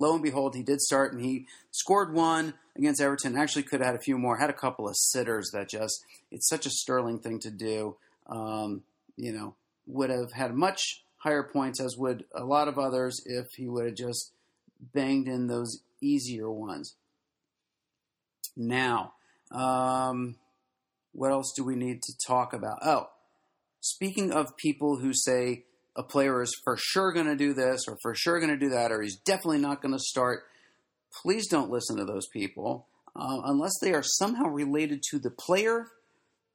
lo 0.03 0.15
and 0.15 0.23
behold, 0.23 0.55
he 0.55 0.63
did 0.63 0.81
start 0.81 1.13
and 1.13 1.25
he 1.25 1.47
scored 1.71 2.13
one 2.13 2.55
against 2.77 3.01
Everton. 3.01 3.37
Actually, 3.37 3.63
could 3.63 3.81
have 3.81 3.87
had 3.87 3.97
a 3.97 4.03
few 4.03 4.19
more. 4.19 4.37
Had 4.37 4.51
a 4.51 4.55
couple 4.55 4.89
of 4.89 4.97
sitters 4.97 5.51
that 5.53 5.69
just, 5.69 6.05
it's 6.31 6.49
such 6.49 6.67
a 6.67 6.71
sterling 6.71 7.21
thing 7.21 7.39
to 7.41 7.51
do. 7.51 7.97
Um, 8.27 8.83
you 9.17 9.33
know, 9.33 9.55
would 9.87 10.11
have 10.11 10.33
had 10.33 10.55
much 10.55 11.05
higher 11.19 11.43
points, 11.43 11.81
as 11.81 11.97
would 11.97 12.25
a 12.35 12.45
lot 12.45 12.69
of 12.69 12.79
others, 12.79 13.23
if 13.25 13.47
he 13.57 13.69
would 13.69 13.87
have 13.87 13.95
just 13.95 14.33
banged 14.93 15.29
in 15.29 15.47
those 15.47 15.83
easier 16.01 16.51
ones. 16.51 16.97
Now, 18.57 19.15
um, 19.53 20.37
what 21.13 21.31
else 21.31 21.53
do 21.57 21.63
we 21.63 21.77
need 21.77 22.03
to 22.03 22.13
talk 22.27 22.53
about? 22.53 22.79
Oh, 22.83 23.11
speaking 23.81 24.33
of 24.33 24.57
people 24.57 24.99
who 24.99 25.13
say, 25.15 25.65
a 25.97 26.03
player 26.03 26.43
is 26.43 26.55
for 26.65 26.77
sure 26.79 27.13
going 27.13 27.27
to 27.27 27.37
do 27.37 27.53
this 27.53 27.83
or 27.89 27.97
for 28.03 28.15
sure 28.15 28.41
going 28.41 28.51
to 28.51 28.57
do 28.57 28.71
that 28.71 28.91
or 28.91 29.03
he's 29.03 29.19
definitely 29.19 29.59
not 29.59 29.83
going 29.83 29.93
to 29.93 29.99
start, 29.99 30.45
please 31.23 31.47
don't 31.49 31.71
listen 31.71 31.97
to 31.97 32.05
those 32.05 32.27
people 32.33 32.87
uh, 33.15 33.41
unless 33.45 33.73
they 33.81 33.93
are 33.93 34.03
somehow 34.03 34.47
related 34.47 35.03
to 35.11 35.19
the 35.19 35.31
player, 35.31 35.89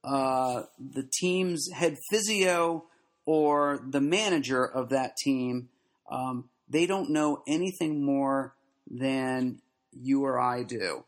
uh, 0.04 0.62
the 0.78 1.08
team's 1.20 1.68
head 1.72 1.96
physio, 2.10 2.84
or 3.26 3.80
the 3.86 4.00
manager 4.00 4.64
of 4.64 4.88
that 4.88 5.12
team. 5.22 5.68
Um, 6.10 6.48
they 6.68 6.86
don't 6.86 7.10
know 7.10 7.42
anything 7.46 8.04
more 8.04 8.54
than 8.90 9.60
you 9.92 10.24
or 10.24 10.40
I 10.40 10.62
do 10.62 11.04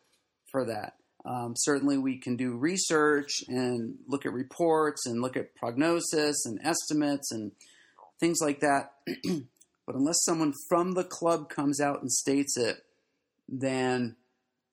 for 0.53 0.67
that. 0.67 0.95
Um, 1.25 1.55
certainly, 1.57 1.99
we 1.99 2.19
can 2.19 2.37
do 2.37 2.57
research 2.57 3.43
and 3.49 3.97
look 4.07 4.25
at 4.25 4.33
reports 4.33 5.07
and 5.07 5.21
look 5.21 5.37
at 5.37 5.55
prognosis 5.55 6.47
and 6.47 6.59
estimates 6.63 7.31
and 7.33 7.53
things 8.21 8.41
like 8.41 8.61
that. 8.61 8.93
but 9.87 9.95
unless 9.95 10.23
someone 10.25 10.55
from 10.69 10.93
the 10.93 11.05
club 11.05 11.49
comes 11.49 11.81
out 11.81 12.01
and 12.01 12.13
states 12.13 12.57
it, 12.57 12.85
then 13.49 14.17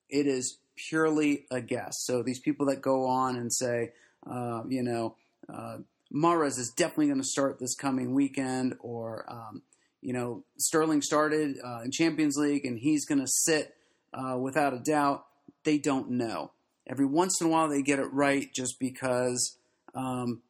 it 0.09 0.27
is 0.27 0.59
purely 0.75 1.45
a 1.49 1.61
guess. 1.61 2.03
So 2.05 2.21
these 2.21 2.39
people 2.39 2.67
that 2.67 2.81
go 2.81 3.07
on 3.07 3.35
and 3.35 3.51
say, 3.51 3.93
uh, 4.29 4.63
you 4.67 4.83
know, 4.83 5.15
uh, 5.51 5.77
Mahrez 6.13 6.59
is 6.59 6.71
definitely 6.75 7.07
going 7.07 7.21
to 7.21 7.27
start 7.27 7.59
this 7.59 7.75
coming 7.75 8.13
weekend, 8.13 8.75
or 8.79 9.25
um, 9.27 9.63
you 10.01 10.13
know, 10.13 10.43
Sterling 10.57 11.01
started 11.01 11.57
uh, 11.63 11.81
in 11.83 11.91
Champions 11.91 12.37
League 12.37 12.65
and 12.65 12.77
he's 12.77 13.05
going 13.05 13.19
to 13.19 13.27
sit 13.27 13.75
uh, 14.13 14.37
without 14.37 14.73
a 14.73 14.79
doubt. 14.79 15.25
They 15.63 15.77
don't 15.77 16.11
know. 16.11 16.51
Every 16.87 17.05
once 17.05 17.41
in 17.41 17.47
a 17.47 17.49
while, 17.49 17.67
they 17.67 17.81
get 17.81 17.99
it 17.99 18.13
right 18.13 18.53
just 18.53 18.79
because 18.79 19.57
um, 19.93 20.41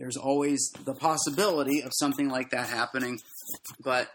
there's 0.00 0.16
always 0.16 0.72
the 0.86 0.94
possibility 0.94 1.82
of 1.82 1.92
something 1.94 2.30
like 2.30 2.50
that 2.50 2.68
happening. 2.68 3.20
But, 3.84 4.08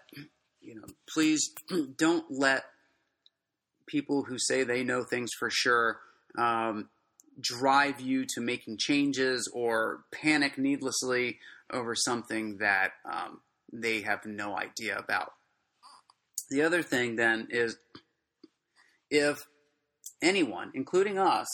you 0.60 0.74
know, 0.74 0.88
please 1.08 1.54
don't 1.98 2.26
let 2.32 2.64
people 3.86 4.24
who 4.24 4.40
say 4.40 4.64
they 4.64 4.84
know 4.84 5.04
things 5.04 5.30
for 5.38 5.52
sure 5.52 6.00
um, 6.40 6.90
drive 7.40 8.02
you 8.02 8.26
to 8.34 8.42
making 8.42 8.78
changes 8.80 9.48
or 9.54 10.06
panic 10.12 10.58
needlessly 10.58 11.38
over 11.72 11.94
something 11.94 12.58
that 12.58 12.94
um, 13.10 13.42
they 13.72 14.02
have 14.02 14.26
no 14.26 14.58
idea 14.58 14.98
about. 14.98 15.34
The 16.50 16.64
other 16.64 16.82
thing 16.82 17.16
then 17.16 17.48
is 17.52 17.78
if 19.12 19.46
anyone, 20.20 20.72
including 20.74 21.20
us, 21.20 21.48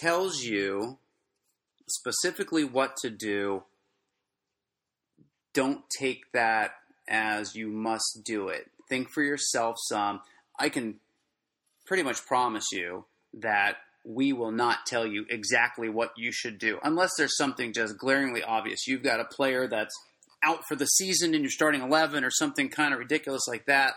tells 0.00 0.40
you 0.44 0.98
specifically 1.88 2.64
what 2.64 2.96
to 2.98 3.10
do, 3.10 3.64
don't 5.52 5.82
take 5.98 6.32
that 6.32 6.72
as 7.08 7.54
you 7.54 7.68
must 7.68 8.22
do 8.24 8.48
it. 8.48 8.70
Think 8.88 9.10
for 9.10 9.22
yourself 9.22 9.76
some. 9.88 10.20
I 10.58 10.68
can 10.68 10.96
pretty 11.86 12.02
much 12.02 12.24
promise 12.26 12.66
you 12.72 13.04
that 13.34 13.76
we 14.04 14.32
will 14.32 14.52
not 14.52 14.86
tell 14.86 15.06
you 15.06 15.24
exactly 15.30 15.88
what 15.88 16.12
you 16.16 16.30
should 16.30 16.58
do 16.58 16.78
unless 16.82 17.10
there's 17.16 17.36
something 17.36 17.72
just 17.72 17.98
glaringly 17.98 18.42
obvious. 18.42 18.86
You've 18.86 19.02
got 19.02 19.20
a 19.20 19.24
player 19.24 19.66
that's 19.66 19.94
out 20.42 20.60
for 20.68 20.76
the 20.76 20.86
season 20.86 21.34
in 21.34 21.40
your 21.40 21.50
starting 21.50 21.80
11 21.80 22.22
or 22.22 22.30
something 22.30 22.68
kind 22.68 22.92
of 22.92 23.00
ridiculous 23.00 23.42
like 23.48 23.64
that. 23.66 23.94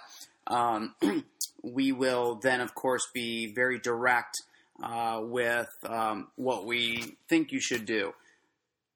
Um, 0.47 0.95
we 1.61 1.91
will 1.91 2.39
then, 2.41 2.61
of 2.61 2.73
course, 2.73 3.03
be 3.13 3.53
very 3.53 3.79
direct 3.79 4.33
uh, 4.81 5.21
with 5.23 5.69
um, 5.85 6.27
what 6.35 6.65
we 6.65 7.17
think 7.29 7.51
you 7.51 7.59
should 7.59 7.85
do. 7.85 8.13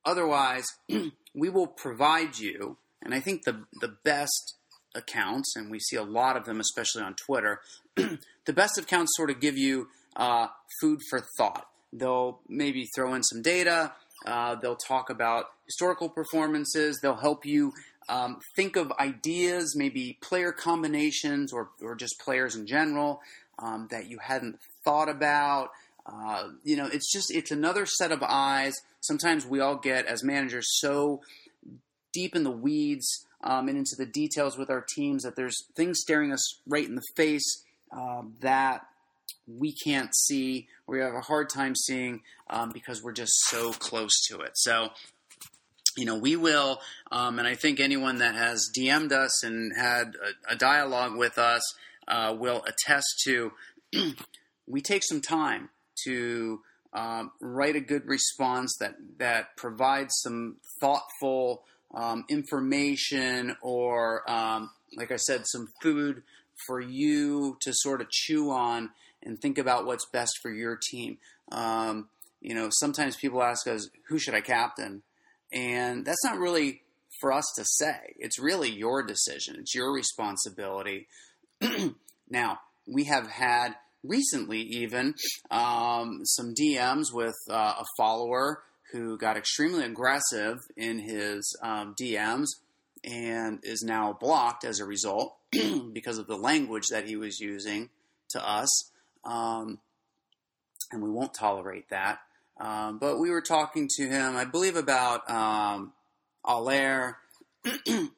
Otherwise, 0.05 0.65
we 1.33 1.49
will 1.49 1.67
provide 1.67 2.37
you, 2.37 2.77
and 3.01 3.13
I 3.13 3.19
think 3.19 3.43
the 3.43 3.63
the 3.79 3.95
best 4.03 4.55
accounts, 4.95 5.55
and 5.55 5.71
we 5.71 5.79
see 5.79 5.95
a 5.95 6.03
lot 6.03 6.37
of 6.37 6.45
them, 6.45 6.59
especially 6.59 7.03
on 7.03 7.15
Twitter. 7.15 7.61
the 7.95 8.53
best 8.53 8.77
accounts 8.77 9.11
sort 9.15 9.29
of 9.29 9.39
give 9.39 9.57
you 9.57 9.87
uh, 10.15 10.47
food 10.79 10.99
for 11.09 11.25
thought. 11.37 11.67
They'll 11.93 12.39
maybe 12.47 12.87
throw 12.95 13.13
in 13.13 13.23
some 13.23 13.41
data. 13.41 13.93
Uh, 14.25 14.55
they'll 14.55 14.75
talk 14.75 15.09
about 15.09 15.45
historical 15.65 16.09
performances. 16.09 16.99
They'll 17.01 17.15
help 17.15 17.45
you 17.45 17.73
um, 18.09 18.39
think 18.55 18.75
of 18.75 18.91
ideas, 18.99 19.75
maybe 19.75 20.17
player 20.21 20.51
combinations 20.51 21.53
or, 21.53 21.69
or 21.81 21.95
just 21.95 22.19
players 22.19 22.55
in 22.55 22.65
general 22.65 23.21
um, 23.59 23.87
that 23.91 24.09
you 24.09 24.17
hadn't 24.19 24.59
thought 24.83 25.09
about. 25.09 25.69
Uh, 26.05 26.49
you 26.63 26.75
know, 26.75 26.87
it's 26.87 27.11
just 27.11 27.33
it's 27.33 27.51
another 27.51 27.85
set 27.85 28.11
of 28.11 28.23
eyes. 28.23 28.73
Sometimes 29.01 29.45
we 29.45 29.59
all 29.59 29.75
get 29.75 30.05
as 30.05 30.23
managers 30.23 30.67
so 30.79 31.21
deep 32.11 32.35
in 32.35 32.43
the 32.43 32.51
weeds 32.51 33.25
um, 33.43 33.67
and 33.67 33.77
into 33.77 33.95
the 33.97 34.05
details 34.05 34.57
with 34.57 34.69
our 34.69 34.85
teams 34.95 35.23
that 35.23 35.35
there's 35.35 35.57
things 35.75 35.99
staring 35.99 36.31
us 36.31 36.59
right 36.67 36.87
in 36.87 36.95
the 36.95 37.03
face 37.15 37.63
uh, 37.95 38.21
that 38.41 38.85
we 39.47 39.73
can't 39.73 40.15
see 40.15 40.67
or 40.87 40.95
we 40.95 41.01
have 41.01 41.13
a 41.13 41.21
hard 41.21 41.49
time 41.49 41.75
seeing 41.75 42.21
um, 42.49 42.71
because 42.73 43.01
we're 43.01 43.11
just 43.11 43.33
so 43.47 43.71
close 43.73 44.11
to 44.29 44.39
it. 44.41 44.51
So, 44.55 44.89
you 45.97 46.05
know, 46.05 46.17
we 46.17 46.35
will, 46.35 46.79
um, 47.11 47.39
and 47.39 47.47
I 47.47 47.55
think 47.55 47.79
anyone 47.79 48.17
that 48.17 48.35
has 48.35 48.69
DM'd 48.77 49.11
us 49.11 49.43
and 49.43 49.73
had 49.75 50.15
a, 50.49 50.53
a 50.53 50.55
dialogue 50.55 51.17
with 51.17 51.37
us 51.37 51.61
uh, 52.07 52.35
will 52.37 52.63
attest 52.65 53.07
to 53.25 53.51
we 54.67 54.81
take 54.81 55.03
some 55.03 55.21
time 55.21 55.69
to 56.05 56.61
um, 56.93 57.31
write 57.39 57.75
a 57.75 57.81
good 57.81 58.05
response 58.05 58.75
that, 58.79 58.95
that 59.17 59.55
provides 59.55 60.13
some 60.21 60.57
thoughtful 60.79 61.63
um, 61.93 62.25
information 62.29 63.55
or, 63.61 64.29
um, 64.29 64.71
like 64.95 65.11
I 65.11 65.17
said, 65.17 65.45
some 65.45 65.67
food 65.81 66.23
for 66.67 66.79
you 66.79 67.57
to 67.61 67.73
sort 67.73 68.01
of 68.01 68.09
chew 68.09 68.51
on 68.51 68.91
and 69.23 69.39
think 69.39 69.57
about 69.57 69.85
what's 69.85 70.05
best 70.05 70.39
for 70.41 70.51
your 70.51 70.77
team. 70.89 71.17
Um, 71.51 72.09
you 72.41 72.55
know, 72.55 72.69
sometimes 72.71 73.15
people 73.15 73.43
ask 73.43 73.67
us, 73.67 73.89
who 74.07 74.17
should 74.17 74.33
I 74.33 74.41
captain? 74.41 75.03
And 75.51 76.05
that's 76.05 76.23
not 76.23 76.39
really 76.39 76.81
for 77.19 77.31
us 77.31 77.45
to 77.55 77.65
say. 77.65 78.15
It's 78.17 78.39
really 78.39 78.69
your 78.69 79.03
decision, 79.03 79.57
it's 79.59 79.75
your 79.75 79.93
responsibility. 79.93 81.07
now, 82.29 82.59
we 82.87 83.05
have 83.05 83.27
had 83.27 83.75
recently 84.03 84.61
even 84.61 85.13
um, 85.51 86.21
some 86.23 86.53
DMs 86.53 87.13
with 87.13 87.35
uh, 87.49 87.75
a 87.79 87.85
follower 87.97 88.63
who 88.91 89.17
got 89.17 89.37
extremely 89.37 89.83
aggressive 89.85 90.57
in 90.75 90.99
his 90.99 91.55
um, 91.63 91.95
DMs 92.01 92.47
and 93.03 93.59
is 93.63 93.83
now 93.83 94.17
blocked 94.19 94.65
as 94.65 94.79
a 94.79 94.85
result 94.85 95.37
because 95.93 96.17
of 96.17 96.27
the 96.27 96.35
language 96.35 96.87
that 96.91 97.07
he 97.07 97.15
was 97.15 97.39
using 97.39 97.89
to 98.29 98.47
us. 98.47 98.91
Um, 99.23 99.79
and 100.91 101.01
we 101.01 101.09
won't 101.09 101.33
tolerate 101.33 101.89
that. 101.89 102.19
Um, 102.61 102.99
but 102.99 103.17
we 103.17 103.31
were 103.31 103.41
talking 103.41 103.89
to 103.95 104.07
him, 104.07 104.37
I 104.37 104.45
believe, 104.45 104.75
about 104.75 105.27
um, 105.29 105.93
Haller 106.45 107.17
and 107.87 108.09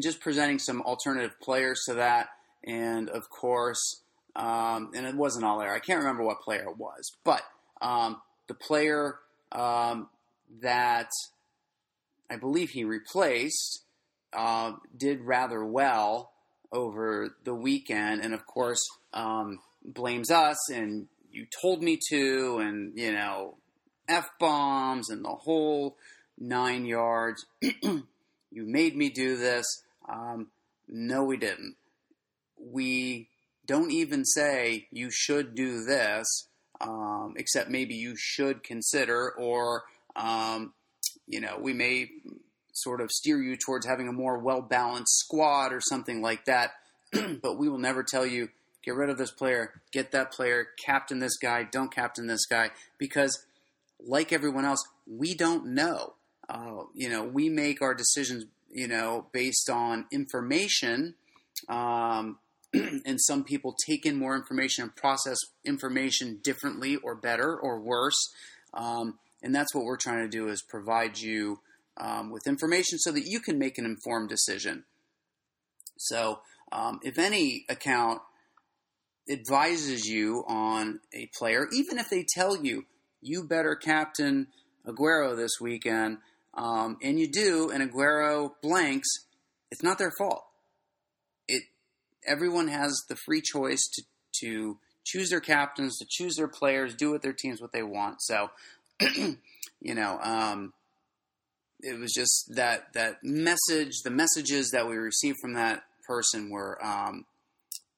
just 0.00 0.20
presenting 0.20 0.60
some 0.60 0.80
alternative 0.82 1.40
players 1.40 1.82
to 1.86 1.94
that. 1.94 2.28
And 2.62 3.10
of 3.10 3.28
course, 3.30 4.02
um, 4.36 4.92
and 4.94 5.04
it 5.04 5.16
wasn't 5.16 5.44
Haller. 5.44 5.68
I 5.68 5.80
can't 5.80 5.98
remember 5.98 6.22
what 6.22 6.42
player 6.42 6.62
it 6.62 6.78
was, 6.78 7.12
but 7.24 7.42
um, 7.82 8.22
the 8.46 8.54
player 8.54 9.16
um, 9.50 10.08
that 10.60 11.10
I 12.30 12.36
believe 12.36 12.70
he 12.70 12.84
replaced 12.84 13.82
uh, 14.32 14.72
did 14.96 15.20
rather 15.22 15.64
well 15.64 16.30
over 16.70 17.34
the 17.44 17.54
weekend, 17.54 18.22
and 18.22 18.32
of 18.32 18.46
course 18.46 18.82
um, 19.12 19.58
blames 19.84 20.30
us 20.30 20.70
and 20.70 21.08
you 21.34 21.46
told 21.60 21.82
me 21.82 21.98
to, 22.10 22.58
and 22.58 22.92
you 22.96 23.12
know 23.12 23.56
f 24.08 24.28
bombs 24.38 25.10
and 25.10 25.24
the 25.24 25.30
whole 25.30 25.96
nine 26.38 26.86
yards. 26.86 27.44
you 27.60 28.04
made 28.52 28.96
me 28.96 29.10
do 29.10 29.36
this. 29.36 29.66
Um, 30.08 30.48
no, 30.88 31.24
we 31.24 31.36
didn't. 31.36 31.76
We 32.58 33.28
don't 33.66 33.90
even 33.90 34.24
say 34.24 34.86
you 34.90 35.10
should 35.10 35.54
do 35.54 35.84
this, 35.84 36.48
um, 36.80 37.34
except 37.36 37.70
maybe 37.70 37.94
you 37.94 38.14
should 38.16 38.62
consider, 38.62 39.32
or 39.32 39.84
um, 40.16 40.72
you 41.26 41.40
know, 41.40 41.58
we 41.60 41.72
may 41.72 42.08
sort 42.72 43.00
of 43.00 43.10
steer 43.10 43.40
you 43.40 43.56
towards 43.56 43.86
having 43.86 44.08
a 44.08 44.12
more 44.12 44.38
well 44.38 44.60
balanced 44.60 45.18
squad 45.18 45.72
or 45.72 45.80
something 45.80 46.22
like 46.22 46.44
that. 46.44 46.72
but 47.42 47.58
we 47.58 47.68
will 47.68 47.78
never 47.78 48.02
tell 48.02 48.26
you 48.26 48.48
get 48.84 48.94
rid 48.94 49.10
of 49.10 49.18
this 49.18 49.30
player, 49.30 49.80
get 49.92 50.12
that 50.12 50.32
player, 50.32 50.68
captain 50.78 51.18
this 51.18 51.36
guy, 51.36 51.62
don't 51.64 51.92
captain 51.92 52.26
this 52.26 52.46
guy, 52.46 52.70
because 52.98 53.44
like 54.04 54.32
everyone 54.32 54.64
else, 54.64 54.86
we 55.06 55.34
don't 55.34 55.66
know. 55.66 56.14
Uh, 56.48 56.82
you 56.94 57.08
know, 57.08 57.24
we 57.24 57.48
make 57.48 57.80
our 57.80 57.94
decisions, 57.94 58.44
you 58.70 58.86
know, 58.86 59.26
based 59.32 59.70
on 59.70 60.06
information. 60.12 61.14
Um, 61.68 62.38
and 62.74 63.20
some 63.20 63.44
people 63.44 63.74
take 63.86 64.04
in 64.04 64.16
more 64.16 64.34
information 64.34 64.84
and 64.84 64.96
process 64.96 65.38
information 65.64 66.40
differently 66.42 66.96
or 66.96 67.14
better 67.14 67.56
or 67.56 67.80
worse. 67.80 68.32
Um, 68.74 69.18
and 69.42 69.54
that's 69.54 69.74
what 69.74 69.84
we're 69.84 69.96
trying 69.96 70.24
to 70.24 70.28
do 70.28 70.48
is 70.48 70.62
provide 70.62 71.18
you 71.18 71.60
um, 71.96 72.30
with 72.30 72.46
information 72.46 72.98
so 72.98 73.12
that 73.12 73.26
you 73.26 73.40
can 73.40 73.58
make 73.58 73.78
an 73.78 73.84
informed 73.84 74.28
decision. 74.28 74.84
So, 75.96 76.40
um, 76.72 76.98
if 77.04 77.18
any 77.18 77.64
account 77.68 78.20
advises 79.28 80.06
you 80.06 80.44
on 80.46 81.00
a 81.12 81.28
player, 81.38 81.68
even 81.72 81.98
if 81.98 82.08
they 82.10 82.24
tell 82.34 82.56
you 82.62 82.84
you 83.20 83.44
better 83.44 83.74
captain 83.74 84.48
Aguero 84.86 85.34
this 85.36 85.52
weekend, 85.60 86.18
um, 86.54 86.98
and 87.02 87.18
you 87.18 87.26
do, 87.30 87.70
and 87.70 87.90
Aguero 87.90 88.50
blanks, 88.62 89.08
it's 89.70 89.82
not 89.82 89.98
their 89.98 90.12
fault. 90.18 90.44
It 91.48 91.64
everyone 92.26 92.68
has 92.68 93.02
the 93.08 93.16
free 93.16 93.40
choice 93.40 93.82
to 93.94 94.02
to 94.40 94.78
choose 95.04 95.30
their 95.30 95.40
captains, 95.40 95.98
to 95.98 96.06
choose 96.08 96.36
their 96.36 96.48
players, 96.48 96.94
do 96.94 97.10
with 97.10 97.22
their 97.22 97.32
teams 97.32 97.60
what 97.60 97.72
they 97.72 97.82
want. 97.82 98.20
So, 98.20 98.50
you 99.80 99.94
know, 99.94 100.18
um, 100.22 100.72
it 101.80 101.98
was 101.98 102.12
just 102.12 102.52
that 102.54 102.92
that 102.94 103.18
message, 103.22 104.02
the 104.02 104.10
messages 104.10 104.70
that 104.70 104.88
we 104.88 104.96
received 104.96 105.38
from 105.40 105.54
that 105.54 105.84
person 106.06 106.50
were 106.50 106.78
um, 106.84 107.26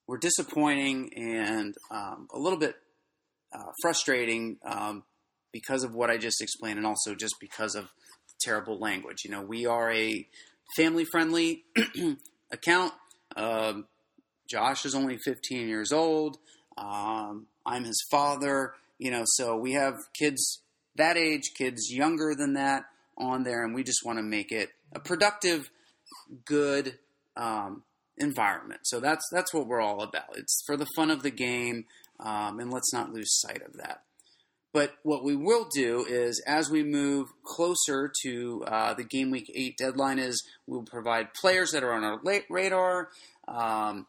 were 0.07 0.19
disappointing 0.19 1.11
and 1.17 1.75
um, 1.91 2.29
a 2.33 2.39
little 2.39 2.59
bit 2.59 2.77
uh, 3.53 3.71
frustrating 3.83 4.59
um, 4.65 5.03
because 5.53 5.85
of 5.85 5.95
what 5.95 6.11
I 6.11 6.19
just 6.19 6.41
explained, 6.41 6.79
and 6.79 6.87
also 6.87 7.15
just 7.15 7.37
because 7.41 7.75
of 7.75 7.91
terrible 8.41 8.79
language. 8.79 9.25
You 9.25 9.31
know, 9.31 9.43
we 9.43 9.67
are 9.67 9.91
a 9.93 10.27
family 10.77 11.05
friendly 11.05 11.65
account. 12.53 12.93
Um, 13.37 13.87
Josh 14.49 14.85
is 14.85 14.95
only 14.95 15.19
15 15.19 15.69
years 15.69 15.93
old. 15.93 16.39
Um, 16.77 17.47
I'm 17.65 17.85
his 17.85 18.05
father. 18.11 18.75
You 18.99 19.11
know, 19.11 19.25
so 19.27 19.57
we 19.57 19.73
have 19.73 19.95
kids 20.19 20.63
that 20.97 21.17
age, 21.17 21.53
kids 21.55 21.91
younger 21.93 22.35
than 22.35 22.55
that 22.55 22.85
on 23.19 23.45
there, 23.45 23.65
and 23.65 23.75
we 23.75 23.83
just 23.83 24.05
want 24.05 24.19
to 24.19 24.23
make 24.23 24.53
it 24.53 24.71
a 24.95 25.01
productive, 25.01 25.71
good 26.45 26.99
um, 27.37 27.83
environment. 28.19 28.81
So 28.85 29.01
that's 29.01 29.25
that's 29.31 29.53
what 29.53 29.67
we're 29.67 29.81
all 29.81 30.03
about. 30.03 30.37
It's 30.37 30.63
for 30.67 30.77
the 30.77 30.87
fun 30.97 31.11
of 31.11 31.23
the 31.23 31.31
game, 31.31 31.85
um, 32.21 32.61
and 32.61 32.73
let's 32.73 32.93
not 32.93 33.13
lose 33.13 33.41
sight 33.41 33.63
of 33.63 33.75
that. 33.75 34.03
But 34.73 34.93
what 35.03 35.25
we 35.25 35.35
will 35.37 35.67
do 35.75 36.05
is, 36.07 36.43
as 36.47 36.69
we 36.69 36.83
move 36.83 37.29
closer 37.43 38.13
to 38.23 38.65
uh, 38.67 38.95
the 38.95 39.05
game 39.05 39.31
week 39.31 39.51
eight 39.55 39.79
deadline, 39.79 40.19
is 40.19 40.47
we'll 40.67 40.83
provide 40.83 41.33
players 41.33 41.71
that 41.73 41.83
are 41.83 41.95
on 41.95 42.05
our 42.05 42.21
radar, 42.51 43.09
um, 43.49 44.07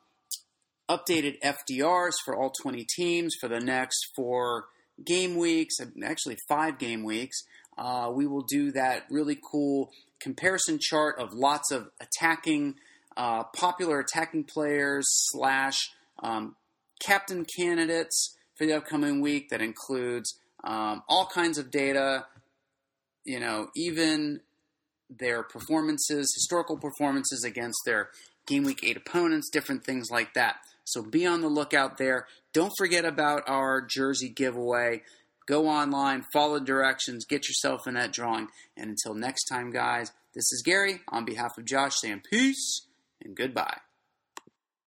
updated 0.89 1.39
FDRs 1.41 2.15
for 2.26 2.36
all 2.36 2.52
20 2.62 2.86
teams 2.96 3.34
for 3.39 3.48
the 3.48 3.62
next 3.62 4.12
four 4.15 4.65
game 5.06 5.38
weeks, 5.38 5.76
actually 6.04 6.38
five 6.50 6.80
game 6.80 7.04
weeks. 7.04 7.38
Uh, 7.78 8.12
we 8.13 8.26
will 8.26 8.43
do 8.43 8.72
that 8.72 9.04
really 9.10 9.38
cool 9.52 9.91
comparison 10.20 10.80
chart 10.82 11.20
of 11.20 11.34
lots 11.34 11.72
of 11.72 11.89
attacking, 12.02 12.76
uh, 13.17 13.43
popular 13.45 13.99
attacking 13.99 14.43
players 14.43 15.06
slash 15.10 15.89
um, 16.21 16.56
captain 16.99 17.45
candidates 17.58 18.38
for 18.56 18.65
the 18.65 18.77
upcoming 18.77 19.21
week 19.21 19.49
that 19.49 19.62
includes 19.62 20.39
um, 20.63 21.03
all 21.10 21.25
kinds 21.25 21.58
of 21.58 21.71
data, 21.71 22.25
you 23.25 23.39
know, 23.39 23.69
even 23.75 24.41
their 25.10 25.41
performances, 25.41 26.32
historical 26.36 26.77
performances 26.77 27.43
against 27.43 27.80
their 27.86 28.10
game 28.45 28.63
week 28.63 28.82
eight 28.84 28.97
opponents, 28.97 29.49
different 29.49 29.84
things 29.84 30.10
like 30.12 30.34
that. 30.36 30.58
So 30.84 31.01
be 31.01 31.25
on 31.25 31.41
the 31.41 31.49
lookout 31.49 31.97
there. 31.97 32.27
Don't 32.53 32.73
forget 32.77 33.03
about 33.03 33.43
our 33.47 33.82
jersey 33.82 34.30
giveaway. 34.30 35.01
Go 35.47 35.67
online, 35.67 36.25
follow 36.34 36.60
directions, 36.60 37.25
get 37.25 37.47
yourself 37.47 37.88
in 37.88 37.95
that 37.95 38.12
drawing. 38.13 38.47
And 38.75 38.89
until 38.89 39.13
next 39.13 39.45
time, 39.45 39.71
guys, 39.71 40.12
this 40.36 40.51
is 40.51 40.62
Gary 40.63 41.01
on 41.10 41.25
behalf 41.25 41.58
of 41.58 41.65
Josh 41.65 41.93
saying 41.95 42.21
peace 42.30 42.87
and 43.23 43.36
goodbye. 43.36 43.77